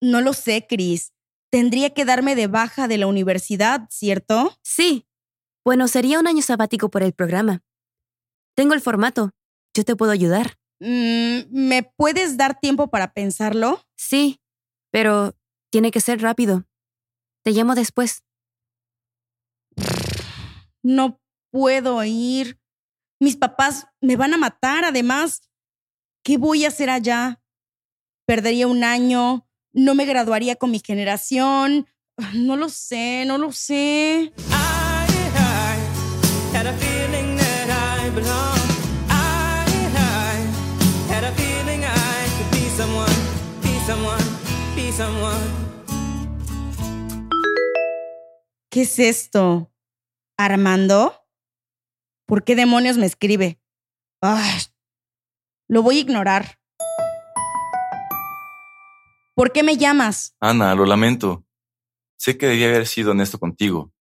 No 0.00 0.20
lo 0.20 0.32
sé, 0.32 0.66
Chris. 0.66 1.12
Tendría 1.50 1.90
que 1.90 2.06
darme 2.06 2.34
de 2.34 2.46
baja 2.46 2.88
de 2.88 2.96
la 2.96 3.06
universidad, 3.06 3.86
¿cierto? 3.90 4.56
Sí. 4.62 5.06
Bueno, 5.64 5.88
sería 5.88 6.18
un 6.18 6.26
año 6.26 6.40
sabático 6.40 6.90
por 6.90 7.02
el 7.02 7.12
programa. 7.12 7.62
Tengo 8.56 8.72
el 8.72 8.80
formato. 8.80 9.32
Yo 9.74 9.84
te 9.84 9.96
puedo 9.96 10.12
ayudar. 10.12 10.56
Mm, 10.80 11.40
¿Me 11.50 11.82
puedes 11.82 12.36
dar 12.36 12.58
tiempo 12.58 12.88
para 12.88 13.12
pensarlo? 13.12 13.82
Sí, 13.96 14.40
pero 14.92 15.34
tiene 15.70 15.90
que 15.90 16.00
ser 16.00 16.20
rápido. 16.20 16.64
Te 17.42 17.50
llamo 17.50 17.74
después. 17.74 18.22
No 20.82 21.20
puedo 21.50 22.04
ir. 22.04 22.60
Mis 23.18 23.36
papás 23.36 23.86
me 24.00 24.16
van 24.16 24.34
a 24.34 24.38
matar, 24.38 24.84
además. 24.84 25.42
¿Qué 26.22 26.36
voy 26.36 26.64
a 26.64 26.68
hacer 26.68 26.90
allá? 26.90 27.42
Perdería 28.26 28.68
un 28.68 28.84
año, 28.84 29.48
no 29.72 29.96
me 29.96 30.04
graduaría 30.04 30.54
con 30.54 30.70
mi 30.70 30.80
generación. 30.84 31.88
No 32.34 32.56
lo 32.56 32.68
sé, 32.68 33.24
no 33.26 33.38
lo 33.38 33.50
sé. 33.50 34.32
Had 36.54 36.66
a 36.66 36.72
feeling 36.74 37.34
that 37.36 37.70
I 37.70 38.10
belong. 38.10 38.61
¿Qué 48.72 48.82
es 48.82 48.98
esto? 48.98 49.70
¿Armando? 50.38 51.26
¿Por 52.26 52.42
qué 52.42 52.56
demonios 52.56 52.96
me 52.96 53.04
escribe? 53.04 53.60
Ay, 54.22 54.60
lo 55.68 55.82
voy 55.82 55.98
a 55.98 56.00
ignorar. 56.00 56.58
¿Por 59.34 59.52
qué 59.52 59.62
me 59.62 59.76
llamas? 59.76 60.34
Ana, 60.40 60.74
lo 60.74 60.86
lamento. 60.86 61.44
Sé 62.18 62.38
que 62.38 62.46
debía 62.46 62.68
haber 62.68 62.86
sido 62.86 63.10
honesto 63.10 63.38
contigo. 63.38 63.92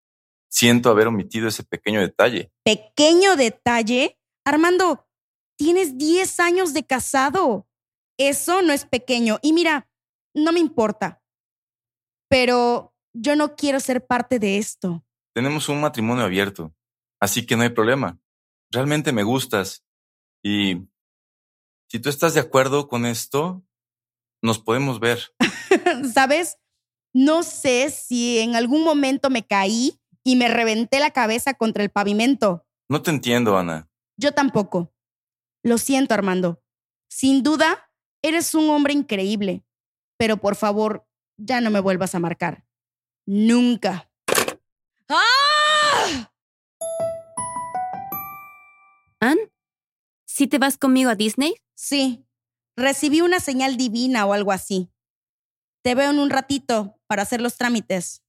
Siento 0.49 0.89
haber 0.89 1.07
omitido 1.07 1.49
ese 1.49 1.63
pequeño 1.63 1.99
detalle. 1.99 2.53
Pequeño 2.63 3.35
detalle. 3.35 4.17
Armando, 4.45 5.05
tienes 5.57 5.97
10 5.97 6.39
años 6.39 6.73
de 6.73 6.85
casado. 6.85 7.67
Eso 8.17 8.61
no 8.61 8.71
es 8.71 8.85
pequeño. 8.85 9.39
Y 9.41 9.51
mira, 9.51 9.90
no 10.33 10.51
me 10.51 10.59
importa. 10.59 11.21
Pero 12.29 12.95
yo 13.13 13.35
no 13.35 13.55
quiero 13.55 13.79
ser 13.79 14.05
parte 14.05 14.39
de 14.39 14.57
esto. 14.57 15.05
Tenemos 15.33 15.69
un 15.69 15.81
matrimonio 15.81 16.23
abierto, 16.23 16.73
así 17.19 17.45
que 17.45 17.55
no 17.55 17.63
hay 17.63 17.69
problema. 17.69 18.19
Realmente 18.71 19.11
me 19.11 19.23
gustas. 19.23 19.85
Y 20.43 20.87
si 21.89 21.99
tú 21.99 22.09
estás 22.09 22.33
de 22.33 22.39
acuerdo 22.39 22.87
con 22.87 23.05
esto, 23.05 23.63
nos 24.41 24.59
podemos 24.59 24.99
ver. 24.99 25.19
¿Sabes? 26.13 26.57
No 27.13 27.43
sé 27.43 27.89
si 27.89 28.39
en 28.39 28.55
algún 28.55 28.83
momento 28.83 29.29
me 29.29 29.45
caí 29.45 29.99
y 30.23 30.35
me 30.35 30.47
reventé 30.47 30.99
la 30.99 31.11
cabeza 31.11 31.53
contra 31.53 31.83
el 31.83 31.89
pavimento. 31.89 32.65
No 32.89 33.01
te 33.01 33.11
entiendo, 33.11 33.57
Ana. 33.57 33.89
Yo 34.17 34.33
tampoco. 34.33 34.93
Lo 35.63 35.77
siento, 35.77 36.13
Armando. 36.13 36.63
Sin 37.09 37.43
duda, 37.43 37.89
eres 38.21 38.55
un 38.55 38.69
hombre 38.69 38.93
increíble. 38.93 39.65
Pero 40.21 40.37
por 40.37 40.55
favor, 40.55 41.07
ya 41.35 41.61
no 41.61 41.71
me 41.71 41.79
vuelvas 41.79 42.13
a 42.13 42.19
marcar. 42.19 42.63
Nunca. 43.25 44.07
¡Ah! 45.09 46.31
¿Ann? 49.19 49.39
¿Sí 50.27 50.45
te 50.45 50.59
vas 50.59 50.77
conmigo 50.77 51.09
a 51.09 51.15
Disney? 51.15 51.55
Sí. 51.73 52.23
Recibí 52.77 53.21
una 53.21 53.39
señal 53.39 53.77
divina 53.77 54.27
o 54.27 54.33
algo 54.33 54.51
así. 54.51 54.91
Te 55.81 55.95
veo 55.95 56.11
en 56.11 56.19
un 56.19 56.29
ratito 56.29 56.99
para 57.07 57.23
hacer 57.23 57.41
los 57.41 57.57
trámites. 57.57 58.21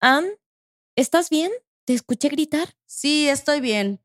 Ann, 0.00 0.24
¿estás 0.96 1.30
bien? 1.30 1.52
¿Te 1.84 1.94
escuché 1.94 2.30
gritar? 2.30 2.74
Sí, 2.86 3.28
estoy 3.28 3.60
bien. 3.60 4.02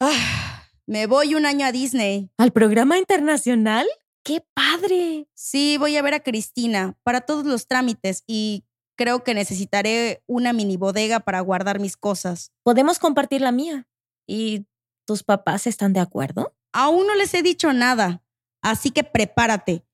Ah, 0.00 0.66
me 0.84 1.06
voy 1.06 1.34
un 1.34 1.46
año 1.46 1.64
a 1.64 1.72
Disney. 1.72 2.30
¿Al 2.36 2.52
programa 2.52 2.98
internacional? 2.98 3.86
¡Qué 4.26 4.44
padre! 4.54 5.28
Sí, 5.34 5.76
voy 5.78 5.96
a 5.96 6.02
ver 6.02 6.14
a 6.14 6.20
Cristina 6.24 6.98
para 7.04 7.20
todos 7.20 7.46
los 7.46 7.68
trámites 7.68 8.24
y 8.26 8.64
creo 8.96 9.22
que 9.22 9.34
necesitaré 9.34 10.24
una 10.26 10.52
mini 10.52 10.76
bodega 10.76 11.20
para 11.20 11.38
guardar 11.42 11.78
mis 11.78 11.96
cosas. 11.96 12.50
Podemos 12.64 12.98
compartir 12.98 13.40
la 13.40 13.52
mía. 13.52 13.86
¿Y 14.26 14.66
tus 15.06 15.22
papás 15.22 15.68
están 15.68 15.92
de 15.92 16.00
acuerdo? 16.00 16.56
Aún 16.72 17.06
no 17.06 17.14
les 17.14 17.34
he 17.34 17.42
dicho 17.44 17.72
nada, 17.72 18.24
así 18.62 18.90
que 18.90 19.04
prepárate, 19.04 19.86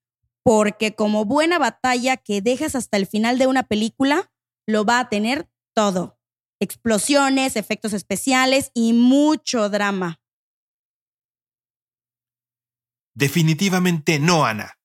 porque 0.42 0.94
como 0.94 1.26
buena 1.26 1.58
batalla 1.58 2.16
que 2.16 2.40
dejas 2.40 2.74
hasta 2.74 2.96
el 2.96 3.06
final 3.06 3.36
de 3.36 3.48
una 3.48 3.64
película, 3.64 4.32
lo 4.66 4.86
va 4.86 4.98
a 4.98 5.10
tener 5.10 5.50
todo. 5.74 6.18
Explosiones, 6.58 7.56
efectos 7.56 7.92
especiales 7.92 8.70
y 8.72 8.94
mucho 8.94 9.68
drama. 9.68 10.21
Definitivamente 13.14 14.18
no, 14.18 14.44
Ana. 14.44 14.78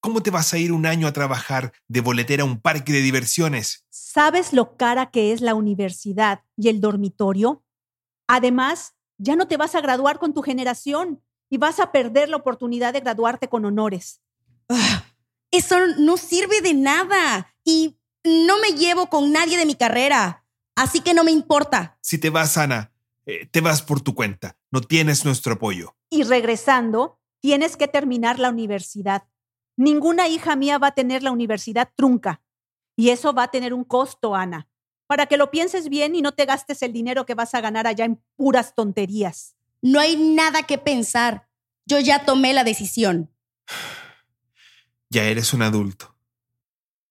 ¿Cómo 0.00 0.22
te 0.22 0.30
vas 0.30 0.52
a 0.54 0.58
ir 0.58 0.72
un 0.72 0.86
año 0.86 1.08
a 1.08 1.12
trabajar 1.12 1.72
de 1.88 2.00
boletera 2.00 2.44
a 2.44 2.46
un 2.46 2.60
parque 2.60 2.92
de 2.92 3.00
diversiones? 3.00 3.84
¿Sabes 3.90 4.52
lo 4.52 4.76
cara 4.76 5.10
que 5.10 5.32
es 5.32 5.40
la 5.40 5.54
universidad 5.54 6.44
y 6.56 6.68
el 6.68 6.80
dormitorio? 6.80 7.64
Además, 8.28 8.94
ya 9.16 9.34
no 9.34 9.48
te 9.48 9.56
vas 9.56 9.74
a 9.74 9.80
graduar 9.80 10.18
con 10.18 10.34
tu 10.34 10.42
generación 10.42 11.20
y 11.50 11.58
vas 11.58 11.80
a 11.80 11.90
perder 11.90 12.28
la 12.28 12.36
oportunidad 12.36 12.92
de 12.92 13.00
graduarte 13.00 13.48
con 13.48 13.64
honores. 13.64 14.20
Ah, 14.68 15.04
eso 15.50 15.76
no 15.98 16.16
sirve 16.16 16.60
de 16.60 16.74
nada 16.74 17.54
y 17.64 17.98
no 18.22 18.58
me 18.60 18.72
llevo 18.72 19.08
con 19.08 19.32
nadie 19.32 19.56
de 19.56 19.66
mi 19.66 19.74
carrera, 19.74 20.44
así 20.76 21.00
que 21.00 21.14
no 21.14 21.24
me 21.24 21.32
importa. 21.32 21.98
Si 22.02 22.18
te 22.18 22.30
vas, 22.30 22.56
Ana, 22.56 22.92
eh, 23.26 23.46
te 23.46 23.60
vas 23.60 23.82
por 23.82 24.00
tu 24.00 24.14
cuenta. 24.14 24.56
No 24.70 24.80
tienes 24.80 25.24
nuestro 25.24 25.54
apoyo. 25.54 25.96
Y 26.10 26.22
regresando, 26.22 27.17
tienes 27.40 27.76
que 27.76 27.88
terminar 27.88 28.38
la 28.38 28.50
universidad. 28.50 29.24
Ninguna 29.76 30.28
hija 30.28 30.56
mía 30.56 30.78
va 30.78 30.88
a 30.88 30.94
tener 30.94 31.22
la 31.22 31.30
universidad 31.30 31.90
trunca. 31.94 32.42
Y 32.96 33.10
eso 33.10 33.32
va 33.32 33.44
a 33.44 33.50
tener 33.50 33.72
un 33.72 33.84
costo, 33.84 34.34
Ana, 34.34 34.68
para 35.06 35.26
que 35.26 35.36
lo 35.36 35.50
pienses 35.50 35.88
bien 35.88 36.16
y 36.16 36.22
no 36.22 36.32
te 36.32 36.46
gastes 36.46 36.82
el 36.82 36.92
dinero 36.92 37.26
que 37.26 37.34
vas 37.34 37.54
a 37.54 37.60
ganar 37.60 37.86
allá 37.86 38.04
en 38.04 38.22
puras 38.36 38.74
tonterías. 38.74 39.56
No 39.80 40.00
hay 40.00 40.16
nada 40.16 40.64
que 40.64 40.78
pensar. 40.78 41.48
Yo 41.86 42.00
ya 42.00 42.24
tomé 42.24 42.52
la 42.52 42.64
decisión. 42.64 43.32
Ya 45.10 45.24
eres 45.24 45.54
un 45.54 45.62
adulto. 45.62 46.18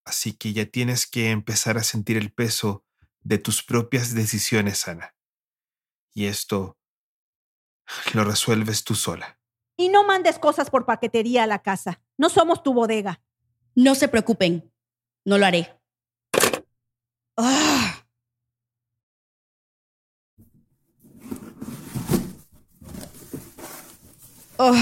Así 0.05 0.33
que 0.33 0.53
ya 0.53 0.67
tienes 0.67 1.07
que 1.07 1.31
empezar 1.31 1.79
a 1.79 1.83
sentir 1.83 2.15
el 2.15 2.31
peso 2.31 2.85
de 3.21 3.39
tus 3.39 3.63
propias 3.63 4.13
decisiones, 4.13 4.87
Ana. 4.87 5.15
Y 6.13 6.27
esto 6.27 6.77
lo 8.13 8.23
resuelves 8.23 8.83
tú 8.83 8.93
sola. 8.93 9.39
Y 9.77 9.89
no 9.89 10.03
mandes 10.03 10.39
cosas 10.39 10.69
por 10.71 10.85
paquetería 10.85 11.43
a 11.43 11.47
la 11.47 11.59
casa. 11.59 12.01
No 12.17 12.29
somos 12.29 12.63
tu 12.63 12.73
bodega. 12.73 13.21
No 13.75 13.93
se 13.93 14.07
preocupen. 14.07 14.73
No 15.23 15.37
lo 15.37 15.45
haré. 15.45 15.79
Ah. 17.37 18.03
Oh, 24.57 24.73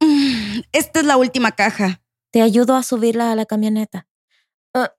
mm, 0.00 0.60
Esta 0.72 0.98
es 1.00 1.06
la 1.06 1.16
última 1.16 1.52
caja. 1.52 2.02
Te 2.32 2.42
ayudo 2.42 2.74
a 2.74 2.82
subirla 2.82 3.30
a 3.30 3.36
la 3.36 3.46
camioneta. 3.46 4.08
Ah, 4.74 4.92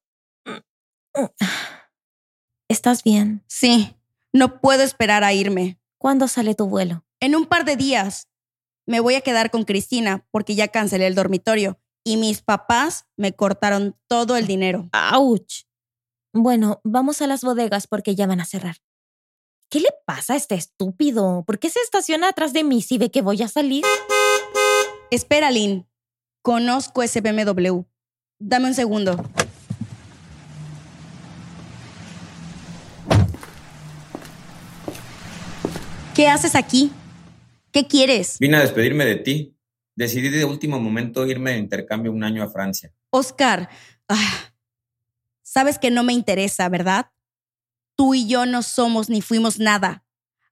¿Estás 2.69 3.03
bien? 3.03 3.43
Sí, 3.47 3.97
no 4.31 4.61
puedo 4.61 4.83
esperar 4.83 5.23
a 5.23 5.33
irme. 5.33 5.79
¿Cuándo 5.97 6.27
sale 6.27 6.55
tu 6.55 6.67
vuelo? 6.67 7.05
En 7.19 7.35
un 7.35 7.45
par 7.45 7.65
de 7.65 7.75
días. 7.75 8.29
Me 8.85 8.99
voy 8.99 9.15
a 9.15 9.21
quedar 9.21 9.49
con 9.49 9.63
Cristina 9.63 10.27
porque 10.31 10.55
ya 10.55 10.67
cancelé 10.67 11.07
el 11.07 11.15
dormitorio 11.15 11.79
y 12.03 12.17
mis 12.17 12.41
papás 12.41 13.05
me 13.15 13.33
cortaron 13.33 13.97
todo 14.07 14.35
el 14.35 14.45
dinero. 14.45 14.89
¡Auch! 14.91 15.65
Bueno, 16.33 16.81
vamos 16.83 17.21
a 17.21 17.27
las 17.27 17.41
bodegas 17.41 17.87
porque 17.87 18.15
ya 18.15 18.27
van 18.27 18.41
a 18.41 18.45
cerrar. 18.45 18.77
¿Qué 19.69 19.79
le 19.79 19.89
pasa 20.05 20.33
a 20.33 20.35
este 20.35 20.55
estúpido? 20.55 21.43
¿Por 21.47 21.59
qué 21.59 21.69
se 21.69 21.79
estaciona 21.79 22.29
atrás 22.29 22.51
de 22.53 22.63
mí 22.63 22.81
si 22.81 22.97
ve 22.97 23.09
que 23.09 23.21
voy 23.21 23.41
a 23.41 23.47
salir? 23.47 23.85
Espera, 25.11 25.49
Lynn. 25.49 25.87
Conozco 26.41 27.03
ese 27.03 27.21
BMW. 27.21 27.83
Dame 28.39 28.67
un 28.67 28.73
segundo. 28.73 29.15
¿Qué 36.13 36.27
haces 36.27 36.55
aquí? 36.55 36.91
¿Qué 37.73 37.87
quieres? 37.87 38.37
Vine 38.39 38.57
a 38.57 38.61
despedirme 38.61 39.03
de 39.03 39.15
ti. 39.15 39.57
Decidí 39.95 40.29
de 40.29 40.45
último 40.45 40.79
momento 40.79 41.25
irme 41.25 41.53
de 41.53 41.57
intercambio 41.57 42.11
un 42.11 42.23
año 42.23 42.43
a 42.43 42.49
Francia. 42.49 42.93
Oscar, 43.09 43.67
ah, 44.07 44.53
sabes 45.41 45.79
que 45.79 45.89
no 45.89 46.03
me 46.03 46.13
interesa, 46.13 46.69
¿verdad? 46.69 47.11
Tú 47.95 48.13
y 48.13 48.27
yo 48.27 48.45
no 48.45 48.61
somos 48.61 49.09
ni 49.09 49.21
fuimos 49.21 49.57
nada. 49.57 50.05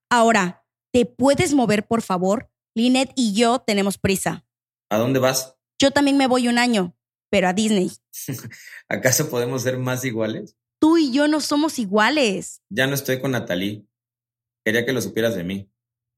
Ahora, 0.09 0.65
¿te 0.91 1.05
puedes 1.05 1.53
mover, 1.53 1.85
por 1.85 2.01
favor? 2.01 2.49
Lynette 2.73 3.13
y 3.15 3.33
yo 3.33 3.59
tenemos 3.59 3.99
prisa. 3.99 4.43
¿A 4.89 4.97
dónde 4.97 5.19
vas? 5.19 5.55
Yo 5.79 5.91
también 5.91 6.17
me 6.17 6.27
voy 6.27 6.47
un 6.47 6.57
año, 6.57 6.97
pero 7.29 7.47
a 7.47 7.53
Disney. 7.53 7.91
¿Acaso 8.89 9.29
podemos 9.29 9.61
ser 9.61 9.77
más 9.77 10.03
iguales? 10.05 10.55
Tú 10.79 10.97
y 10.97 11.11
yo 11.11 11.27
no 11.27 11.39
somos 11.39 11.77
iguales. 11.77 12.63
Ya 12.69 12.87
no 12.87 12.95
estoy 12.95 13.21
con 13.21 13.31
Natalie. 13.31 13.85
Quería 14.65 14.85
que 14.85 14.93
lo 14.93 15.01
supieras 15.01 15.35
de 15.35 15.43
mí. 15.43 15.71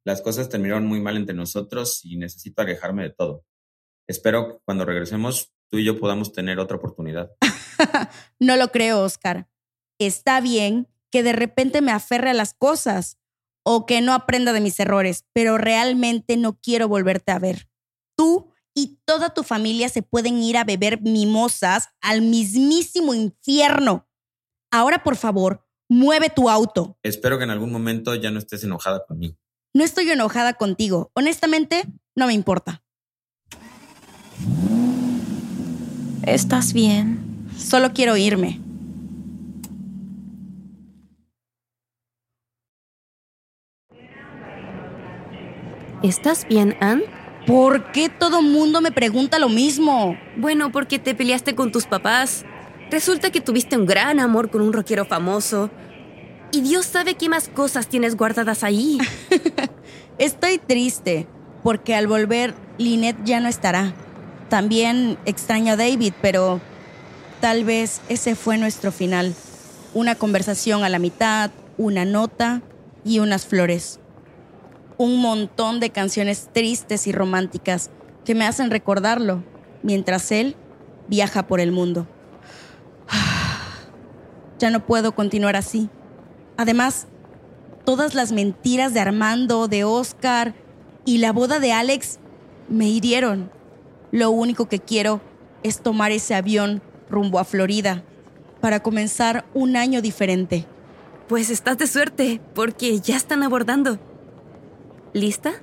Las 0.05 0.21
cosas 0.21 0.49
terminaron 0.49 0.85
muy 0.85 0.99
mal 0.99 1.17
entre 1.17 1.35
nosotros 1.35 2.01
y 2.03 2.17
necesito 2.17 2.61
alejarme 2.61 3.03
de 3.03 3.11
todo. 3.11 3.45
Espero 4.07 4.47
que 4.47 4.57
cuando 4.65 4.85
regresemos 4.85 5.53
tú 5.69 5.77
y 5.77 5.85
yo 5.85 5.99
podamos 5.99 6.33
tener 6.33 6.59
otra 6.59 6.77
oportunidad. 6.77 7.31
no 8.39 8.57
lo 8.57 8.69
creo, 8.69 9.01
Oscar. 9.01 9.49
Está 9.99 10.41
bien 10.41 10.89
que 11.11 11.23
de 11.23 11.33
repente 11.33 11.81
me 11.81 11.91
aferre 11.91 12.31
a 12.31 12.33
las 12.33 12.53
cosas 12.53 13.17
o 13.63 13.85
que 13.85 14.01
no 14.01 14.13
aprenda 14.13 14.51
de 14.51 14.61
mis 14.61 14.79
errores, 14.79 15.25
pero 15.31 15.57
realmente 15.57 16.35
no 16.37 16.59
quiero 16.59 16.87
volverte 16.87 17.31
a 17.31 17.39
ver. 17.39 17.69
Tú 18.17 18.51
y 18.75 18.99
toda 19.05 19.33
tu 19.33 19.43
familia 19.43 19.87
se 19.89 20.01
pueden 20.01 20.41
ir 20.41 20.57
a 20.57 20.63
beber 20.63 21.01
mimosas 21.01 21.89
al 22.01 22.21
mismísimo 22.21 23.13
infierno. 23.13 24.09
Ahora, 24.71 25.03
por 25.03 25.15
favor, 25.15 25.65
mueve 25.87 26.29
tu 26.29 26.49
auto. 26.49 26.97
Espero 27.03 27.37
que 27.37 27.43
en 27.43 27.51
algún 27.51 27.71
momento 27.71 28.15
ya 28.15 28.31
no 28.31 28.39
estés 28.39 28.63
enojada 28.63 29.05
conmigo. 29.05 29.37
No 29.75 29.83
estoy 29.83 30.09
enojada 30.11 30.53
contigo. 30.53 31.09
Honestamente, 31.15 31.85
no 32.15 32.27
me 32.27 32.33
importa. 32.33 32.83
¿Estás 36.21 36.73
bien? 36.73 37.49
Solo 37.57 37.91
quiero 37.91 38.15
irme. 38.15 38.61
¿Estás 46.03 46.47
bien, 46.47 46.77
Anne? 46.79 47.05
¿Por 47.47 47.91
qué 47.91 48.09
todo 48.09 48.43
mundo 48.43 48.79
me 48.79 48.91
pregunta 48.91 49.39
lo 49.39 49.49
mismo? 49.49 50.15
Bueno, 50.37 50.71
porque 50.71 50.99
te 50.99 51.15
peleaste 51.15 51.55
con 51.55 51.71
tus 51.71 51.85
papás. 51.85 52.45
Resulta 52.91 53.31
que 53.31 53.41
tuviste 53.41 53.75
un 53.75 53.87
gran 53.87 54.19
amor 54.19 54.51
con 54.51 54.61
un 54.61 54.71
rockero 54.71 55.05
famoso. 55.05 55.71
Y 56.53 56.61
Dios 56.61 56.85
sabe 56.85 57.15
qué 57.15 57.29
más 57.29 57.49
cosas 57.49 57.87
tienes 57.87 58.15
guardadas 58.15 58.63
ahí. 58.63 58.99
Estoy 60.19 60.59
triste 60.59 61.27
porque 61.63 61.95
al 61.95 62.05
volver 62.05 62.53
Lynette 62.77 63.23
ya 63.25 63.39
no 63.39 63.49
estará. 63.49 63.95
También 64.49 65.17
extraño 65.25 65.73
a 65.73 65.77
David, 65.77 66.13
pero 66.21 66.61
tal 67.41 67.63
vez 67.63 68.01
ese 68.07 68.35
fue 68.35 68.59
nuestro 68.59 68.91
final. 68.91 69.33
Una 69.95 70.13
conversación 70.13 70.83
a 70.83 70.89
la 70.89 70.99
mitad, 70.99 71.49
una 71.79 72.05
nota 72.05 72.61
y 73.03 73.17
unas 73.17 73.47
flores. 73.47 73.99
Un 74.97 75.19
montón 75.21 75.79
de 75.79 75.89
canciones 75.89 76.49
tristes 76.53 77.07
y 77.07 77.11
románticas 77.11 77.89
que 78.25 78.35
me 78.35 78.45
hacen 78.45 78.69
recordarlo 78.69 79.43
mientras 79.81 80.31
él 80.31 80.55
viaja 81.07 81.47
por 81.47 81.59
el 81.59 81.71
mundo. 81.71 82.07
Ya 84.59 84.69
no 84.69 84.85
puedo 84.85 85.13
continuar 85.13 85.57
así. 85.57 85.89
Además, 86.57 87.07
todas 87.85 88.15
las 88.15 88.31
mentiras 88.31 88.93
de 88.93 88.99
Armando, 88.99 89.67
de 89.67 89.83
Oscar 89.83 90.53
y 91.05 91.17
la 91.17 91.31
boda 91.31 91.59
de 91.59 91.73
Alex 91.73 92.19
me 92.69 92.89
hirieron. 92.89 93.51
Lo 94.11 94.31
único 94.31 94.67
que 94.67 94.79
quiero 94.79 95.21
es 95.63 95.81
tomar 95.81 96.11
ese 96.11 96.35
avión 96.35 96.81
rumbo 97.09 97.39
a 97.39 97.45
Florida 97.45 98.03
para 98.61 98.81
comenzar 98.81 99.45
un 99.53 99.75
año 99.75 100.01
diferente. 100.01 100.65
Pues 101.27 101.49
estás 101.49 101.77
de 101.77 101.87
suerte, 101.87 102.39
porque 102.53 102.99
ya 102.99 103.15
están 103.15 103.43
abordando. 103.43 103.99
¿Lista? 105.13 105.53